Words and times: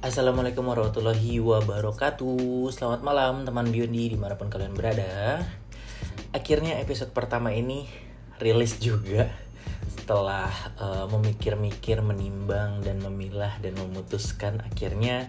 Assalamualaikum 0.00 0.64
warahmatullahi 0.64 1.44
wabarakatuh. 1.44 2.72
Selamat 2.72 3.04
malam 3.04 3.44
teman 3.44 3.68
Biondi 3.68 4.08
di 4.08 4.16
mana 4.16 4.32
pun 4.32 4.48
kalian 4.48 4.72
berada. 4.72 5.44
Akhirnya 6.32 6.80
episode 6.80 7.12
pertama 7.12 7.52
ini 7.52 7.84
rilis 8.40 8.80
juga 8.80 9.28
Setelah 9.84 10.48
uh, 10.80 11.04
memikir-mikir, 11.12 12.00
menimbang, 12.00 12.80
dan 12.80 12.96
memilah 13.04 13.60
dan 13.60 13.76
memutuskan 13.76 14.64
Akhirnya 14.64 15.28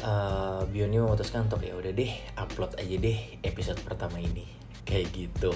uh, 0.00 0.64
Biondi 0.72 1.04
memutuskan 1.04 1.44
untuk 1.44 1.60
ya 1.60 1.76
udah 1.76 1.92
deh 1.92 2.12
upload 2.40 2.72
aja 2.80 2.96
deh 2.96 3.20
episode 3.44 3.84
pertama 3.84 4.16
ini 4.16 4.57
Kayak 4.88 5.12
gitu 5.12 5.52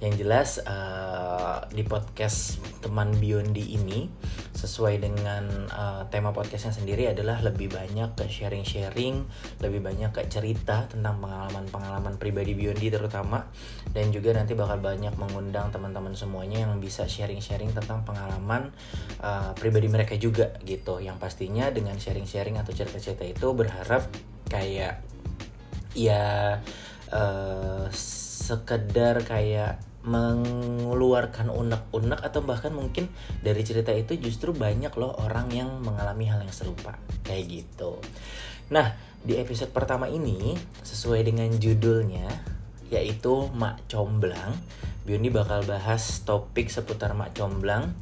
yang 0.00 0.16
jelas 0.16 0.64
uh, 0.64 1.60
di 1.68 1.84
podcast 1.84 2.56
teman 2.80 3.12
Biondi 3.20 3.76
ini 3.76 4.08
sesuai 4.56 4.96
dengan 4.96 5.44
uh, 5.68 6.08
tema 6.08 6.32
podcastnya 6.32 6.72
sendiri 6.72 7.04
adalah 7.12 7.44
lebih 7.44 7.68
banyak 7.68 8.16
ke 8.16 8.24
sharing-sharing, 8.24 9.28
lebih 9.60 9.84
banyak 9.84 10.08
ke 10.08 10.24
cerita 10.32 10.88
tentang 10.88 11.20
pengalaman-pengalaman 11.20 12.16
pribadi 12.16 12.56
Biondi 12.56 12.88
terutama 12.88 13.44
dan 13.92 14.08
juga 14.08 14.32
nanti 14.32 14.56
bakal 14.56 14.80
banyak 14.80 15.12
mengundang 15.20 15.68
teman-teman 15.68 16.16
semuanya 16.16 16.64
yang 16.64 16.80
bisa 16.80 17.04
sharing-sharing 17.04 17.76
tentang 17.76 18.00
pengalaman 18.00 18.72
uh, 19.20 19.52
pribadi 19.52 19.92
mereka 19.92 20.16
juga 20.16 20.56
gitu. 20.64 20.96
Yang 20.96 21.20
pastinya 21.20 21.68
dengan 21.68 22.00
sharing-sharing 22.00 22.56
atau 22.56 22.72
cerita-cerita 22.72 23.28
itu 23.28 23.52
berharap 23.52 24.08
kayak 24.48 25.04
ya 25.92 26.56
uh, 27.12 27.84
sekedar 28.50 29.22
kayak 29.22 29.78
mengeluarkan 30.00 31.52
unek-unek 31.52 32.24
atau 32.24 32.40
bahkan 32.40 32.72
mungkin 32.72 33.12
dari 33.44 33.60
cerita 33.60 33.92
itu 33.92 34.16
justru 34.16 34.56
banyak 34.56 34.90
loh 34.96 35.12
orang 35.20 35.52
yang 35.52 35.68
mengalami 35.84 36.24
hal 36.26 36.40
yang 36.40 36.52
serupa 36.52 36.96
kayak 37.22 37.46
gitu. 37.46 38.00
Nah, 38.72 38.96
di 39.20 39.36
episode 39.36 39.70
pertama 39.76 40.08
ini 40.08 40.56
sesuai 40.80 41.20
dengan 41.28 41.52
judulnya 41.52 42.26
yaitu 42.90 43.46
Mak 43.54 43.86
Comblang, 43.86 44.56
Bioni 45.06 45.30
bakal 45.30 45.62
bahas 45.62 46.26
topik 46.26 46.72
seputar 46.72 47.14
Mak 47.14 47.36
Comblang. 47.36 47.94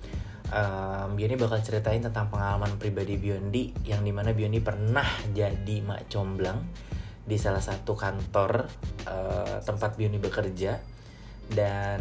Um, 0.48 1.12
Bioni 1.12 1.36
bakal 1.36 1.60
ceritain 1.60 2.00
tentang 2.00 2.32
pengalaman 2.32 2.80
pribadi 2.80 3.20
Biondi 3.20 3.68
yang 3.84 4.00
di 4.00 4.16
mana 4.16 4.32
Biondi 4.32 4.64
pernah 4.64 5.04
jadi 5.36 5.84
Mak 5.84 6.08
Comblang 6.08 6.58
di 7.28 7.36
salah 7.36 7.60
satu 7.60 7.92
kantor 7.92 8.64
uh, 9.04 9.60
tempat 9.60 10.00
Biondi 10.00 10.16
bekerja. 10.16 10.80
Dan 11.48 12.00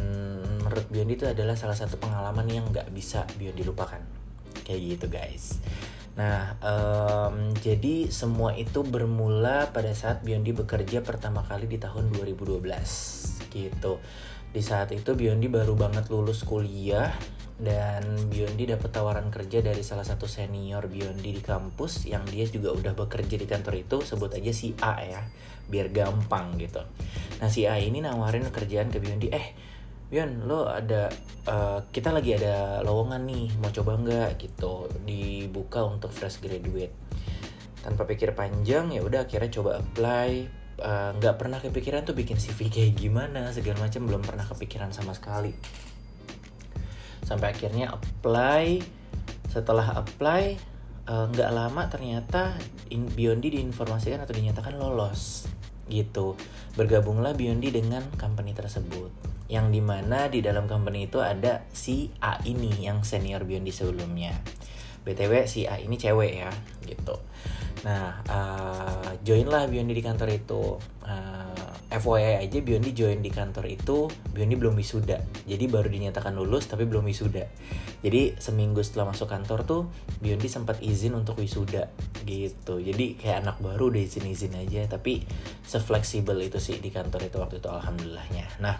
menurut 0.63 0.87
Biondi 0.87 1.19
itu 1.19 1.27
adalah 1.27 1.59
salah 1.59 1.75
satu 1.75 1.99
pengalaman 1.99 2.47
yang 2.47 2.71
nggak 2.71 2.87
bisa 2.95 3.27
Biondi 3.35 3.67
lupakan. 3.67 3.99
Kayak 4.63 4.81
gitu 4.95 5.05
guys. 5.11 5.59
Nah 6.17 6.57
um, 6.63 7.53
jadi 7.59 8.09
semua 8.09 8.57
itu 8.57 8.81
bermula 8.81 9.69
pada 9.75 9.93
saat 9.93 10.23
Biondi 10.23 10.55
bekerja 10.55 11.05
pertama 11.05 11.43
kali 11.43 11.67
di 11.67 11.77
tahun 11.77 12.09
2012 12.15 12.63
gitu. 13.51 13.99
Di 14.47 14.61
saat 14.63 14.89
itu 14.95 15.13
Biondi 15.13 15.51
baru 15.51 15.75
banget 15.75 16.09
lulus 16.09 16.41
kuliah 16.47 17.11
dan 17.57 18.05
Biondi 18.29 18.69
dapat 18.69 18.93
tawaran 18.93 19.33
kerja 19.33 19.65
dari 19.65 19.81
salah 19.81 20.05
satu 20.05 20.29
senior 20.29 20.85
Biondi 20.85 21.33
di 21.33 21.41
kampus 21.41 22.05
yang 22.05 22.21
dia 22.29 22.45
juga 22.45 22.69
udah 22.69 22.93
bekerja 22.93 23.33
di 23.33 23.49
kantor 23.49 23.81
itu 23.81 23.97
sebut 24.05 24.37
aja 24.37 24.53
si 24.53 24.77
A 24.77 25.01
ya 25.01 25.21
biar 25.67 25.89
gampang 25.89 26.55
gitu. 26.61 26.79
Nah 27.41 27.49
si 27.49 27.65
A 27.65 27.81
ini 27.81 27.99
nawarin 27.99 28.45
kerjaan 28.53 28.93
ke 28.93 29.01
Biondi 29.01 29.33
eh 29.33 29.47
Bion 30.07 30.47
lo 30.47 30.71
ada 30.71 31.11
uh, 31.51 31.83
kita 31.91 32.15
lagi 32.15 32.31
ada 32.31 32.79
lowongan 32.79 33.27
nih 33.27 33.51
mau 33.59 33.67
coba 33.75 33.99
nggak? 33.99 34.39
Gitu 34.39 34.87
dibuka 35.03 35.83
untuk 35.83 36.15
fresh 36.15 36.39
graduate. 36.39 36.95
Tanpa 37.83 38.07
pikir 38.07 38.31
panjang 38.31 38.87
ya 38.95 39.03
udah 39.03 39.27
akhirnya 39.27 39.51
coba 39.51 39.83
apply. 39.83 40.31
Eh, 40.77 41.09
nggak 41.17 41.35
uh, 41.35 41.39
pernah 41.41 41.57
kepikiran 41.57 42.05
tuh 42.05 42.13
bikin 42.13 42.37
CV 42.37 42.69
kayak 42.69 43.01
gimana 43.01 43.49
segala 43.49 43.89
macam 43.89 44.05
belum 44.05 44.21
pernah 44.21 44.45
kepikiran 44.45 44.93
sama 44.93 45.17
sekali 45.17 45.49
sampai 47.27 47.51
akhirnya 47.51 47.91
apply. 47.91 48.79
Setelah 49.51 49.99
apply 49.99 50.43
eh, 51.03 51.25
nggak 51.27 51.51
uh, 51.51 51.55
lama 51.55 51.83
ternyata 51.91 52.55
in, 52.87 53.11
Biondi 53.11 53.59
diinformasikan 53.59 54.23
atau 54.23 54.31
dinyatakan 54.31 54.79
lolos 54.79 55.51
gitu. 55.91 56.39
Bergabunglah 56.79 57.35
Biondi 57.35 57.75
dengan 57.75 58.07
company 58.15 58.55
tersebut 58.55 59.11
yang 59.47 59.71
di 59.71 59.79
mana 59.79 60.27
di 60.27 60.43
dalam 60.43 60.67
company 60.67 61.07
itu 61.07 61.23
ada 61.23 61.63
si 61.71 62.11
A 62.23 62.39
ini 62.47 62.83
yang 62.83 63.03
senior 63.03 63.43
Biondi 63.43 63.75
sebelumnya. 63.75 64.31
Btw 65.03 65.47
si 65.47 65.67
A 65.67 65.79
ini 65.79 65.99
cewek 65.99 66.31
ya 66.47 66.51
gitu. 66.83 67.15
Nah 67.83 68.23
uh, 68.27 69.11
joinlah 69.27 69.67
Biondi 69.67 69.91
di 69.95 70.03
kantor 70.03 70.31
itu. 70.31 70.79
Uh, 71.03 71.36
FYI 71.87 72.43
aja 72.43 72.59
Biondi 72.59 72.91
join 72.91 73.23
di 73.23 73.31
kantor 73.31 73.71
itu 73.71 74.11
Biondi 74.35 74.59
belum 74.59 74.75
wisuda. 74.75 75.23
Jadi 75.47 75.65
baru 75.71 75.87
dinyatakan 75.87 76.35
lulus 76.35 76.67
tapi 76.67 76.83
belum 76.83 77.07
wisuda. 77.07 77.47
Jadi 78.03 78.35
seminggu 78.35 78.83
setelah 78.83 79.15
masuk 79.15 79.31
kantor 79.31 79.63
tuh 79.63 79.81
Biondi 80.19 80.51
sempat 80.51 80.83
izin 80.83 81.15
untuk 81.15 81.39
wisuda 81.39 81.87
gitu. 82.27 82.83
Jadi 82.83 83.15
kayak 83.15 83.47
anak 83.47 83.57
baru 83.63 83.87
udah 83.95 84.03
izin-izin 84.03 84.59
aja 84.59 84.83
tapi 84.99 85.23
sefleksibel 85.63 86.35
itu 86.43 86.59
sih 86.59 86.83
di 86.83 86.91
kantor 86.91 87.31
itu 87.31 87.39
waktu 87.39 87.63
itu 87.63 87.71
alhamdulillahnya. 87.71 88.59
Nah 88.59 88.75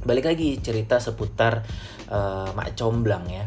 balik 0.00 0.32
lagi 0.32 0.56
cerita 0.64 0.96
seputar 0.96 1.60
uh, 2.08 2.56
Mak 2.56 2.72
Comblang 2.72 3.28
ya. 3.28 3.44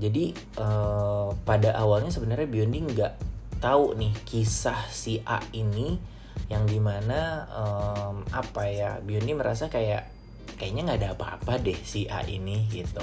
Jadi 0.00 0.32
uh, 0.56 1.28
pada 1.44 1.76
awalnya 1.76 2.08
sebenarnya 2.08 2.48
Biondi 2.48 2.88
nggak 2.88 3.12
tahu 3.60 4.00
nih 4.00 4.16
kisah 4.24 4.88
si 4.88 5.20
A 5.28 5.44
ini 5.52 6.11
yang 6.52 6.68
di 6.68 6.76
mana 6.78 7.48
um, 7.48 8.22
apa 8.32 8.68
ya 8.68 9.00
Biondi 9.00 9.32
merasa 9.32 9.72
kayak 9.72 10.12
kayaknya 10.60 10.92
nggak 10.92 11.00
ada 11.00 11.10
apa-apa 11.16 11.58
deh 11.62 11.78
si 11.80 12.04
A 12.06 12.22
ini 12.26 12.68
gitu. 12.68 13.02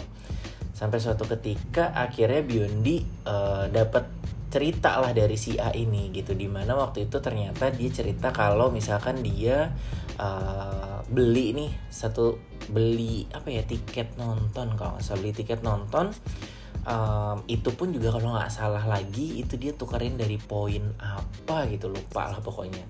Sampai 0.72 1.02
suatu 1.04 1.28
ketika 1.28 1.92
akhirnya 1.92 2.46
Biondi 2.46 3.04
uh, 3.28 3.68
dapat 3.68 4.08
cerita 4.50 4.98
lah 4.98 5.14
dari 5.14 5.38
si 5.38 5.58
A 5.58 5.74
ini 5.74 6.14
gitu. 6.14 6.38
Di 6.38 6.48
mana 6.50 6.78
waktu 6.78 7.10
itu 7.10 7.18
ternyata 7.20 7.70
dia 7.74 7.90
cerita 7.92 8.32
kalau 8.32 8.72
misalkan 8.74 9.22
dia 9.22 9.74
uh, 10.18 11.02
beli 11.10 11.58
nih 11.58 11.72
satu 11.90 12.38
beli 12.70 13.26
apa 13.34 13.50
ya 13.50 13.66
tiket 13.66 14.14
nonton 14.22 14.78
kalau 14.78 14.94
nggak 14.98 15.04
salah 15.04 15.20
beli 15.26 15.34
tiket 15.34 15.66
nonton 15.66 16.14
um, 16.85 17.38
itu 17.46 17.69
pun 17.75 17.94
juga 17.94 18.13
kalau 18.16 18.34
nggak 18.35 18.52
salah 18.52 18.84
lagi 18.85 19.41
itu 19.41 19.56
dia 19.56 19.75
tukarin 19.75 20.16
dari 20.16 20.40
poin 20.40 20.81
apa 20.97 21.68
gitu 21.69 21.91
lupa 21.91 22.31
lah 22.31 22.40
pokoknya. 22.41 22.84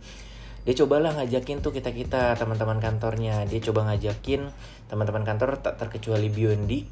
Dia 0.68 0.76
cobalah 0.86 1.16
ngajakin 1.16 1.64
tuh 1.64 1.72
kita 1.74 1.90
kita 1.96 2.36
teman-teman 2.38 2.78
kantornya. 2.78 3.48
Dia 3.48 3.60
coba 3.64 3.90
ngajakin 3.90 4.52
teman-teman 4.92 5.24
kantor 5.26 5.58
tak 5.64 5.80
terkecuali 5.80 6.30
Biondi. 6.30 6.86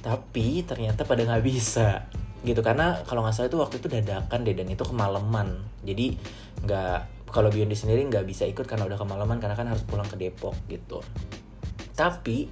Tapi 0.00 0.64
ternyata 0.64 1.04
pada 1.04 1.26
nggak 1.26 1.44
bisa 1.44 2.08
gitu. 2.46 2.64
Karena 2.64 3.02
kalau 3.04 3.20
nggak 3.26 3.34
salah 3.36 3.50
itu 3.50 3.58
waktu 3.60 3.76
itu 3.82 3.88
dadakan 3.90 4.40
deh 4.46 4.56
dan 4.56 4.68
itu 4.70 4.84
kemalaman. 4.86 5.60
Jadi 5.84 6.16
nggak 6.64 7.28
kalau 7.30 7.52
Biondi 7.52 7.76
sendiri 7.78 8.02
nggak 8.08 8.24
bisa 8.26 8.46
ikut 8.46 8.64
karena 8.64 8.88
udah 8.88 8.98
kemalaman 8.98 9.38
karena 9.38 9.54
kan 9.58 9.68
harus 9.68 9.84
pulang 9.84 10.06
ke 10.08 10.16
Depok 10.16 10.56
gitu. 10.70 11.04
Tapi 11.92 12.48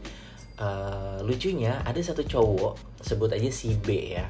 uh, 0.59 1.19
lucunya 1.25 1.83
ada 1.87 1.99
satu 1.99 2.27
cowok 2.27 3.03
sebut 3.03 3.31
aja 3.33 3.51
si 3.51 3.75
B 3.79 4.19
ya. 4.19 4.27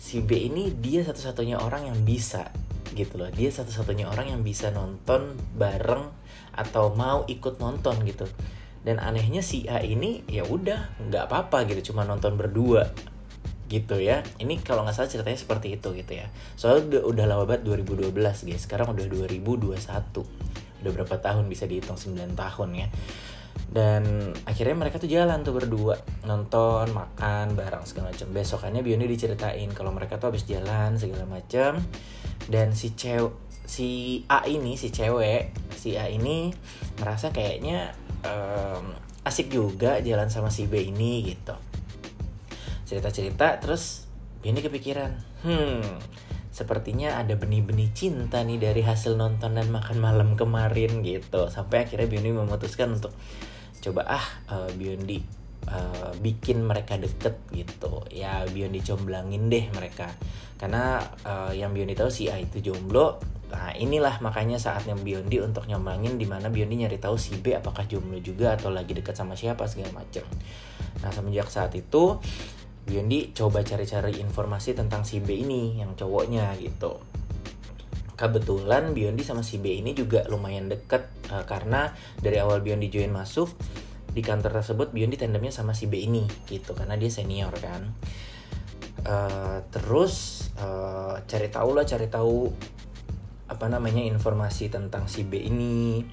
Si 0.00 0.24
B 0.24 0.48
ini 0.48 0.72
dia 0.72 1.04
satu-satunya 1.04 1.60
orang 1.60 1.92
yang 1.92 1.98
bisa 2.04 2.48
gitu 2.96 3.20
loh. 3.20 3.28
Dia 3.32 3.52
satu-satunya 3.52 4.08
orang 4.08 4.32
yang 4.32 4.40
bisa 4.40 4.72
nonton 4.72 5.36
bareng 5.56 6.08
atau 6.56 6.92
mau 6.96 7.24
ikut 7.28 7.60
nonton 7.60 8.00
gitu. 8.08 8.24
Dan 8.80 8.96
anehnya 8.96 9.44
si 9.44 9.68
A 9.68 9.84
ini 9.84 10.24
ya 10.24 10.44
udah 10.48 10.96
nggak 11.10 11.28
apa-apa 11.28 11.68
gitu. 11.68 11.92
Cuma 11.92 12.08
nonton 12.08 12.36
berdua 12.40 12.88
gitu 13.68 14.00
ya. 14.00 14.24
Ini 14.40 14.64
kalau 14.64 14.82
nggak 14.88 14.96
salah 14.96 15.10
ceritanya 15.12 15.36
seperti 15.36 15.76
itu 15.76 15.92
gitu 15.92 16.12
ya. 16.16 16.32
Soalnya 16.56 17.00
udah, 17.00 17.02
udah 17.12 17.24
lama 17.28 17.44
banget 17.44 17.68
2012 17.68 18.12
guys. 18.48 18.62
Sekarang 18.64 18.96
udah 18.96 19.04
2021 19.04 20.60
udah 20.80 20.92
berapa 20.96 21.16
tahun 21.20 21.44
bisa 21.46 21.68
dihitung 21.68 22.00
9 22.00 22.34
tahun 22.34 22.70
ya 22.72 22.88
dan 23.70 24.34
akhirnya 24.50 24.74
mereka 24.74 24.98
tuh 24.98 25.06
jalan 25.06 25.46
tuh 25.46 25.54
berdua. 25.54 25.94
Nonton 26.26 26.90
makan 26.90 27.54
bareng 27.54 27.86
segala 27.86 28.10
macam 28.10 28.28
besokannya 28.34 28.82
Bioni 28.82 29.06
diceritain 29.06 29.70
kalau 29.70 29.94
mereka 29.94 30.18
tuh 30.18 30.34
habis 30.34 30.42
jalan 30.42 30.98
segala 30.98 31.22
macam 31.30 31.78
dan 32.50 32.74
si 32.74 32.98
cewek 32.98 33.30
si 33.70 34.22
A 34.26 34.42
ini 34.50 34.74
si 34.74 34.90
cewek 34.90 35.54
si 35.78 35.94
A 35.94 36.10
ini 36.10 36.50
merasa 36.98 37.30
kayaknya 37.30 37.94
um, 38.26 38.90
asik 39.22 39.54
juga 39.54 40.02
jalan 40.02 40.26
sama 40.26 40.50
si 40.50 40.66
B 40.66 40.90
ini 40.90 41.22
gitu. 41.30 41.54
Cerita-cerita 42.90 43.62
terus 43.62 44.10
Bioni 44.42 44.66
kepikiran 44.66 45.12
hmm 45.46 45.86
sepertinya 46.50 47.16
ada 47.16 47.38
benih-benih 47.38 47.94
cinta 47.94 48.42
nih 48.42 48.58
dari 48.58 48.82
hasil 48.82 49.14
nonton 49.14 49.54
dan 49.56 49.70
makan 49.70 50.02
malam 50.02 50.34
kemarin 50.34 51.06
gitu. 51.06 51.46
Sampai 51.46 51.86
akhirnya 51.86 52.10
Bioni 52.10 52.34
memutuskan 52.34 52.98
untuk 52.98 53.14
coba 53.80 54.04
ah 54.06 54.26
uh, 54.52 54.70
Biondi 54.76 55.20
uh, 55.68 56.12
bikin 56.20 56.62
mereka 56.64 57.00
deket 57.00 57.40
gitu. 57.52 58.04
Ya 58.12 58.44
Biondi 58.48 58.80
comblangin 58.84 59.48
deh 59.48 59.68
mereka. 59.72 60.12
Karena 60.60 61.00
uh, 61.24 61.52
yang 61.52 61.72
Biondi 61.72 61.96
tahu 61.96 62.12
si 62.12 62.28
A 62.28 62.36
itu 62.36 62.60
jomblo. 62.60 63.18
Nah 63.50 63.74
inilah 63.74 64.22
makanya 64.22 64.60
saatnya 64.60 64.94
Biondi 64.94 65.42
untuk 65.42 65.66
nyomblangin 65.66 66.20
di 66.20 66.28
mana 66.28 66.52
Biondi 66.52 66.86
nyari 66.86 67.02
tahu 67.02 67.18
si 67.18 67.34
B 67.40 67.56
apakah 67.56 67.88
jomblo 67.90 68.22
juga 68.22 68.54
atau 68.54 68.70
lagi 68.70 68.94
deket 68.94 69.18
sama 69.18 69.34
siapa 69.34 69.66
segala 69.66 70.04
macem. 70.04 70.22
Nah 71.02 71.10
semenjak 71.10 71.50
saat 71.50 71.74
itu 71.74 72.20
Biondi 72.86 73.34
coba 73.34 73.66
cari-cari 73.66 74.22
informasi 74.22 74.78
tentang 74.78 75.02
si 75.02 75.18
B 75.18 75.34
ini 75.34 75.82
yang 75.82 75.98
cowoknya 75.98 76.54
gitu 76.62 77.09
kebetulan 78.20 78.92
Biondi 78.92 79.24
sama 79.24 79.40
si 79.40 79.56
B 79.56 79.80
ini 79.80 79.96
juga 79.96 80.28
lumayan 80.28 80.68
deket 80.68 81.08
uh, 81.32 81.48
karena 81.48 81.96
dari 82.20 82.36
awal 82.36 82.60
Biondi 82.60 82.92
join 82.92 83.08
masuk 83.08 83.48
di 84.12 84.20
kantor 84.20 84.60
tersebut 84.60 84.92
Biondi 84.92 85.16
tandemnya 85.16 85.48
sama 85.48 85.72
si 85.72 85.88
B 85.88 86.04
ini 86.04 86.28
gitu 86.44 86.76
karena 86.76 87.00
dia 87.00 87.08
senior 87.08 87.56
kan. 87.56 87.96
Uh, 89.00 89.64
terus 89.72 90.44
uh, 90.60 91.16
cari 91.24 91.48
tahu 91.48 91.72
lah 91.72 91.88
cari 91.88 92.12
tahu 92.12 92.52
apa 93.48 93.66
namanya 93.72 94.04
informasi 94.04 94.68
tentang 94.68 95.08
si 95.08 95.24
B 95.24 95.40
ini. 95.40 96.04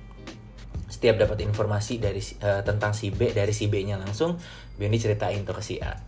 Setiap 0.88 1.20
dapat 1.20 1.44
informasi 1.44 2.00
dari 2.00 2.24
uh, 2.40 2.64
tentang 2.64 2.96
si 2.96 3.12
B 3.12 3.36
dari 3.36 3.52
si 3.52 3.68
B-nya 3.68 4.00
langsung 4.00 4.40
Biondi 4.80 5.04
ceritain 5.04 5.44
tuh 5.44 5.60
ke 5.60 5.62
si 5.62 5.76
A 5.84 6.00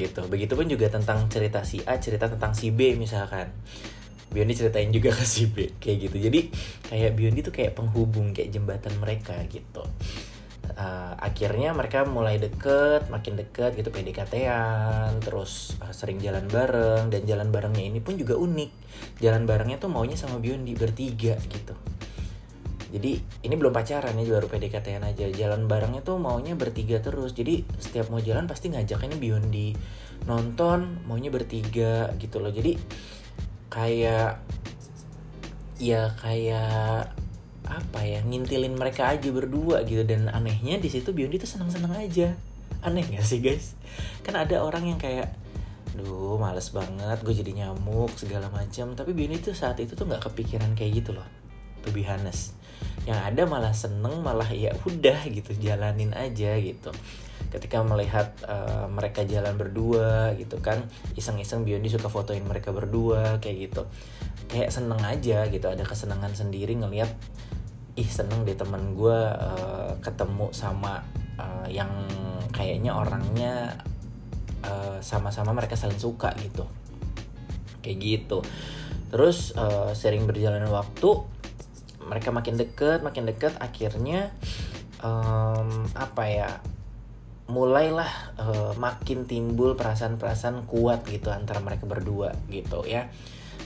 gitu. 0.00 0.24
Begitupun 0.24 0.64
juga 0.72 0.88
tentang 0.88 1.28
cerita 1.28 1.60
si 1.68 1.84
A 1.84 2.00
cerita 2.00 2.32
tentang 2.32 2.56
si 2.56 2.72
B 2.72 2.96
misalkan 2.96 3.52
Biondi 4.32 4.56
ceritain 4.56 4.88
juga 4.88 5.12
ke 5.12 5.24
si 5.28 5.46
B 5.46 5.76
kayak 5.76 6.10
gitu. 6.10 6.16
Jadi 6.18 6.40
kayak 6.88 7.12
Biondi 7.14 7.40
tuh 7.44 7.54
kayak 7.54 7.76
penghubung 7.76 8.32
kayak 8.32 8.50
jembatan 8.50 8.96
mereka 8.98 9.36
gitu. 9.52 9.84
Uh, 10.72 11.12
akhirnya 11.20 11.76
mereka 11.76 12.08
mulai 12.08 12.40
deket 12.40 13.12
makin 13.12 13.36
deket 13.36 13.76
gitu 13.76 13.92
PDKT-an 13.92 15.20
terus 15.20 15.76
uh, 15.84 15.92
sering 15.92 16.16
jalan 16.16 16.48
bareng 16.48 17.12
dan 17.12 17.28
jalan 17.28 17.52
barengnya 17.52 17.84
ini 17.92 18.00
pun 18.00 18.16
juga 18.16 18.40
unik. 18.40 18.70
Jalan 19.20 19.44
barengnya 19.44 19.76
tuh 19.76 19.92
maunya 19.92 20.16
sama 20.16 20.40
Biondi 20.40 20.72
bertiga 20.72 21.36
gitu. 21.36 21.76
Jadi 22.92 23.16
ini 23.48 23.54
belum 23.56 23.72
pacaran 23.72 24.12
ya 24.20 24.36
baru 24.36 24.48
PDKT-an 24.52 25.04
aja. 25.08 25.24
Jalan 25.32 25.64
barengnya 25.64 26.04
tuh 26.04 26.20
maunya 26.20 26.52
bertiga 26.52 27.00
terus. 27.00 27.32
Jadi 27.32 27.64
setiap 27.80 28.12
mau 28.12 28.20
jalan 28.20 28.44
pasti 28.44 28.68
ngajaknya 28.68 29.16
Biondi. 29.16 29.72
Nonton 30.28 31.00
maunya 31.08 31.32
bertiga 31.32 32.12
gitu 32.20 32.36
loh. 32.38 32.52
Jadi 32.52 32.76
kayak 33.72 34.44
ya 35.80 36.12
kayak 36.20 37.08
apa 37.64 38.00
ya 38.04 38.20
ngintilin 38.20 38.76
mereka 38.76 39.08
aja 39.16 39.32
berdua 39.32 39.88
gitu. 39.88 40.04
Dan 40.04 40.28
anehnya 40.28 40.76
di 40.76 40.92
situ 40.92 41.16
Biondi 41.16 41.40
tuh 41.40 41.48
seneng-seneng 41.48 41.96
aja. 41.96 42.36
Aneh 42.84 43.08
gak 43.08 43.24
sih 43.24 43.40
guys? 43.40 43.72
Kan 44.20 44.36
ada 44.36 44.60
orang 44.60 44.92
yang 44.92 45.00
kayak 45.00 45.32
duh 45.92 46.40
males 46.40 46.72
banget 46.72 47.20
gue 47.20 47.34
jadi 47.36 47.52
nyamuk 47.52 48.16
segala 48.16 48.48
macam 48.48 48.96
tapi 48.96 49.12
Biondi 49.12 49.44
tuh 49.44 49.52
saat 49.52 49.76
itu 49.76 49.92
tuh 49.92 50.08
nggak 50.08 50.24
kepikiran 50.24 50.72
kayak 50.72 51.04
gitu 51.04 51.12
loh 51.12 51.28
to 51.84 51.92
be 51.92 52.06
yang 53.02 53.18
ada 53.18 53.42
malah 53.44 53.74
seneng 53.74 54.22
malah 54.22 54.46
ya 54.48 54.70
udah 54.86 55.26
gitu 55.28 55.52
jalanin 55.58 56.14
aja 56.14 56.54
gitu 56.56 56.94
ketika 57.52 57.84
melihat 57.84 58.32
uh, 58.48 58.88
mereka 58.88 59.22
jalan 59.28 59.52
berdua 59.60 60.32
gitu 60.40 60.56
kan 60.64 60.80
iseng-iseng 61.14 61.68
Biondi 61.68 61.92
suka 61.92 62.08
fotoin 62.08 62.40
mereka 62.42 62.72
berdua 62.72 63.36
kayak 63.44 63.56
gitu. 63.68 63.82
Kayak 64.48 64.72
seneng 64.72 65.00
aja 65.04 65.44
gitu 65.52 65.68
ada 65.68 65.84
kesenangan 65.84 66.32
sendiri 66.32 66.72
ngelihat 66.80 67.12
ih 68.00 68.08
seneng 68.08 68.48
deh 68.48 68.56
teman 68.56 68.96
gue 68.96 69.18
uh, 69.36 69.92
ketemu 70.00 70.48
sama 70.56 71.04
uh, 71.36 71.68
yang 71.68 71.92
kayaknya 72.56 72.96
orangnya 72.96 73.76
sama 74.62 75.02
sama-sama 75.02 75.58
mereka 75.58 75.74
saling 75.74 75.98
suka 75.98 76.30
gitu. 76.38 76.64
Kayak 77.82 77.98
gitu. 77.98 78.38
Terus 79.10 79.52
uh, 79.58 79.90
sering 79.92 80.24
berjalan 80.24 80.62
waktu 80.70 81.10
mereka 82.06 82.30
makin 82.30 82.54
deket 82.58 83.02
makin 83.02 83.26
deket 83.26 83.54
akhirnya 83.58 84.30
um, 85.02 85.86
apa 85.98 86.24
ya 86.30 86.50
mulailah 87.50 88.38
uh, 88.38 88.72
makin 88.78 89.26
timbul 89.26 89.74
perasaan-perasaan 89.74 90.68
kuat 90.70 91.02
gitu 91.10 91.34
antara 91.34 91.58
mereka 91.58 91.88
berdua 91.90 92.36
gitu 92.46 92.86
ya. 92.86 93.10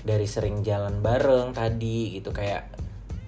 Dari 0.07 0.25
sering 0.25 0.63
jalan 0.63 1.03
bareng 1.03 1.53
tadi 1.53 2.17
gitu 2.17 2.31
kayak 2.31 2.73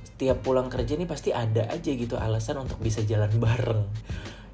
setiap 0.02 0.42
pulang 0.42 0.66
kerja 0.66 0.98
nih 0.98 1.06
pasti 1.06 1.30
ada 1.30 1.70
aja 1.70 1.90
gitu 1.94 2.18
alasan 2.18 2.64
untuk 2.64 2.80
bisa 2.80 3.04
jalan 3.04 3.30
bareng. 3.44 3.84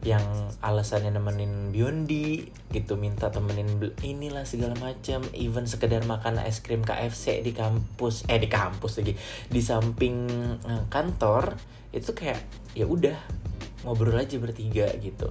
Yang 0.04 0.52
alasannya 0.60 1.16
nemenin 1.16 1.72
Biondi 1.72 2.44
gitu 2.68 3.00
minta 3.00 3.32
temenin 3.32 3.80
inilah 4.04 4.44
segala 4.44 4.76
macam. 4.76 5.24
Even 5.32 5.64
sekedar 5.64 6.04
makan 6.04 6.42
es 6.44 6.60
krim 6.60 6.84
KFC 6.84 7.40
di 7.40 7.56
kampus 7.56 8.28
eh 8.28 8.36
di 8.36 8.50
kampus 8.52 9.00
lagi 9.00 9.16
di 9.48 9.60
samping 9.64 10.28
eh, 10.60 10.84
kantor 10.92 11.56
itu 11.94 12.10
kayak 12.12 12.42
ya 12.74 12.84
udah 12.84 13.16
ngobrol 13.86 14.18
aja 14.18 14.36
bertiga 14.40 14.90
gitu 14.98 15.30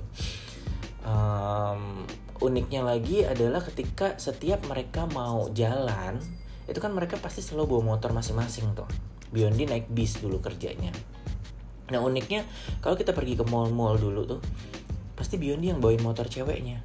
um, 1.04 2.04
uniknya 2.44 2.84
lagi 2.84 3.24
adalah 3.24 3.64
ketika 3.64 4.20
setiap 4.20 4.68
mereka 4.68 5.08
mau 5.12 5.48
jalan 5.56 6.20
itu 6.64 6.80
kan 6.80 6.96
mereka 6.96 7.20
pasti 7.20 7.44
selalu 7.44 7.76
bawa 7.78 7.96
motor 7.96 8.16
masing-masing 8.16 8.72
tuh. 8.72 8.88
Biondi 9.34 9.68
naik 9.68 9.92
bis 9.92 10.20
dulu 10.24 10.40
kerjanya. 10.40 10.94
Nah 11.92 12.00
uniknya 12.00 12.48
kalau 12.80 12.96
kita 12.96 13.12
pergi 13.12 13.36
ke 13.36 13.44
mall-mall 13.44 14.00
dulu 14.00 14.22
tuh 14.24 14.42
pasti 15.14 15.36
Biondi 15.36 15.70
yang 15.74 15.84
bawain 15.84 16.00
motor 16.00 16.28
ceweknya. 16.32 16.80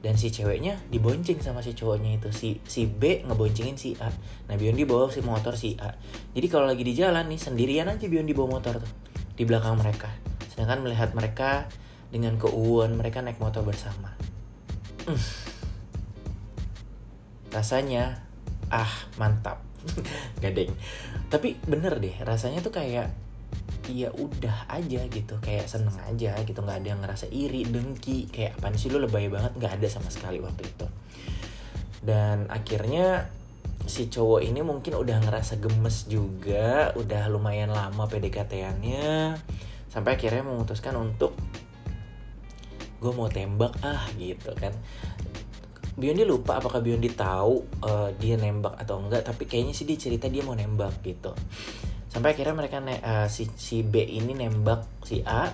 Dan 0.00 0.16
si 0.16 0.32
ceweknya 0.32 0.80
dibonceng 0.88 1.44
sama 1.44 1.60
si 1.60 1.76
cowoknya 1.76 2.16
itu. 2.16 2.32
Si 2.32 2.56
si 2.64 2.88
B 2.88 3.20
ngeboncengin 3.20 3.76
si 3.76 3.92
A. 4.00 4.08
Nah 4.48 4.56
Biondi 4.56 4.88
bawa 4.88 5.12
si 5.12 5.20
motor 5.20 5.60
si 5.60 5.76
A. 5.76 5.92
Jadi 6.32 6.46
kalau 6.48 6.64
lagi 6.64 6.80
di 6.80 6.96
jalan 6.96 7.28
nih 7.28 7.36
sendirian 7.36 7.92
aja 7.92 8.08
Biondi 8.08 8.32
bawa 8.32 8.56
motor 8.56 8.80
tuh 8.80 8.92
di 9.36 9.44
belakang 9.44 9.76
mereka. 9.76 10.08
Sedangkan 10.48 10.80
melihat 10.80 11.12
mereka 11.12 11.68
dengan 12.10 12.36
keuuan 12.36 12.94
mereka 12.98 13.22
naik 13.22 13.38
motor 13.38 13.62
bersama. 13.62 14.14
Mm. 15.06 15.22
Rasanya 17.54 18.22
ah 18.70 18.92
mantap. 19.18 19.62
Gading. 20.42 20.70
Tapi 21.32 21.56
bener 21.64 21.98
deh, 22.02 22.14
rasanya 22.22 22.60
tuh 22.60 22.74
kayak 22.74 23.10
ya 23.90 24.12
udah 24.14 24.70
aja 24.70 25.02
gitu 25.10 25.34
kayak 25.42 25.66
seneng 25.66 25.96
aja 26.06 26.38
gitu 26.46 26.62
nggak 26.62 26.78
ada 26.78 26.88
yang 26.94 27.00
ngerasa 27.02 27.26
iri 27.26 27.66
dengki 27.66 28.30
kayak 28.30 28.54
apa 28.62 28.70
sih 28.78 28.86
lu 28.86 29.02
lebay 29.02 29.26
banget 29.26 29.50
nggak 29.58 29.82
ada 29.82 29.88
sama 29.90 30.06
sekali 30.14 30.38
waktu 30.38 30.62
itu 30.62 30.86
dan 32.06 32.46
akhirnya 32.46 33.28
si 33.90 34.06
cowok 34.06 34.46
ini 34.46 34.62
mungkin 34.62 34.94
udah 34.94 35.18
ngerasa 35.24 35.58
gemes 35.58 36.06
juga 36.06 36.94
udah 36.94 37.26
lumayan 37.32 37.74
lama 37.74 38.06
PDKT-annya 38.06 39.36
sampai 39.90 40.10
akhirnya 40.14 40.46
memutuskan 40.46 40.94
untuk 40.94 41.34
gue 43.00 43.12
mau 43.16 43.32
tembak 43.32 43.72
ah 43.80 44.04
gitu 44.20 44.52
kan. 44.60 44.76
Biondi 46.00 46.24
lupa 46.24 46.56
apakah 46.56 46.80
Biondi 46.80 47.12
tahu 47.12 47.66
uh, 47.84 48.08
dia 48.16 48.36
nembak 48.40 48.78
atau 48.80 49.02
enggak 49.02 49.26
tapi 49.26 49.44
kayaknya 49.44 49.74
sih 49.76 49.84
dia 49.84 49.98
cerita 50.00 50.28
dia 50.32 50.40
mau 50.46 50.56
nembak 50.56 51.02
gitu. 51.04 51.34
Sampai 52.08 52.32
akhirnya 52.32 52.56
mereka 52.56 52.80
ne 52.80 52.96
uh, 53.00 53.28
si 53.28 53.50
si 53.56 53.84
B 53.84 54.00
ini 54.00 54.32
nembak 54.32 54.86
si 55.04 55.20
A 55.26 55.52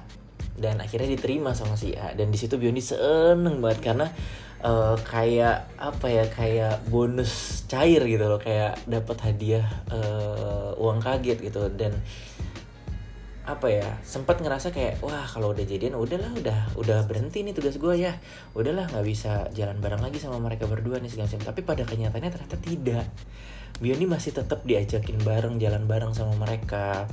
dan 0.55 0.79
akhirnya 0.79 1.19
diterima 1.19 1.57
sama 1.57 1.75
si 1.75 1.99
A. 1.99 2.15
Dan 2.15 2.31
di 2.31 2.38
situ 2.38 2.61
Biondi 2.62 2.79
seneng 2.79 3.59
banget 3.59 3.91
karena 3.91 4.07
uh, 4.62 4.95
kayak 5.03 5.67
apa 5.83 6.07
ya 6.09 6.25
kayak 6.31 6.87
bonus 6.87 7.65
cair 7.67 8.07
gitu 8.07 8.25
loh 8.31 8.38
kayak 8.38 8.79
dapat 8.87 9.19
hadiah 9.26 9.67
uh, 9.91 10.79
uang 10.79 11.03
kaget 11.03 11.43
gitu. 11.43 11.69
Dan 11.75 11.99
apa 13.47 13.71
ya 13.71 13.87
sempat 14.03 14.43
ngerasa 14.43 14.75
kayak 14.75 14.99
wah 15.07 15.23
kalau 15.23 15.55
udah 15.55 15.62
jadian 15.62 15.95
udahlah 15.95 16.35
udah 16.35 16.61
udah 16.75 16.99
berhenti 17.07 17.47
nih 17.47 17.55
tugas 17.55 17.79
gue 17.79 17.95
ya. 17.95 18.19
Udahlah 18.59 18.91
nggak 18.91 19.07
bisa 19.07 19.47
jalan 19.55 19.79
bareng 19.79 20.03
lagi 20.03 20.19
sama 20.19 20.43
mereka 20.43 20.67
berdua 20.67 20.99
nih 20.99 21.07
segala 21.07 21.31
macam. 21.31 21.55
Tapi 21.55 21.61
pada 21.62 21.83
kenyataannya 21.87 22.31
ternyata 22.35 22.59
tidak. 22.59 23.07
Bioni 23.79 24.09
masih 24.09 24.35
tetap 24.35 24.67
diajakin 24.67 25.23
bareng 25.23 25.62
jalan 25.62 25.87
bareng 25.87 26.11
sama 26.11 26.35
mereka 26.35 27.07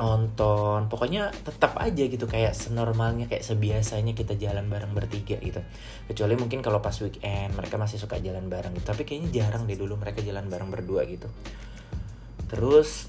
nonton 0.00 0.88
pokoknya 0.88 1.28
tetap 1.44 1.76
aja 1.76 2.08
gitu 2.08 2.24
kayak 2.24 2.56
senormalnya 2.56 3.28
kayak 3.28 3.44
sebiasanya 3.44 4.16
kita 4.16 4.36
jalan 4.36 4.68
bareng 4.68 4.92
bertiga 4.92 5.40
gitu. 5.40 5.64
Kecuali 6.12 6.36
mungkin 6.36 6.60
kalau 6.60 6.84
pas 6.84 6.96
weekend 7.00 7.56
mereka 7.56 7.80
masih 7.80 7.96
suka 7.96 8.20
jalan 8.20 8.52
bareng 8.52 8.76
gitu. 8.76 8.84
Tapi 8.84 9.08
kayaknya 9.08 9.30
jarang 9.32 9.64
deh 9.64 9.80
dulu 9.80 9.96
mereka 9.96 10.20
jalan 10.20 10.44
bareng 10.52 10.68
berdua 10.68 11.08
gitu. 11.08 11.28
Terus 12.52 13.08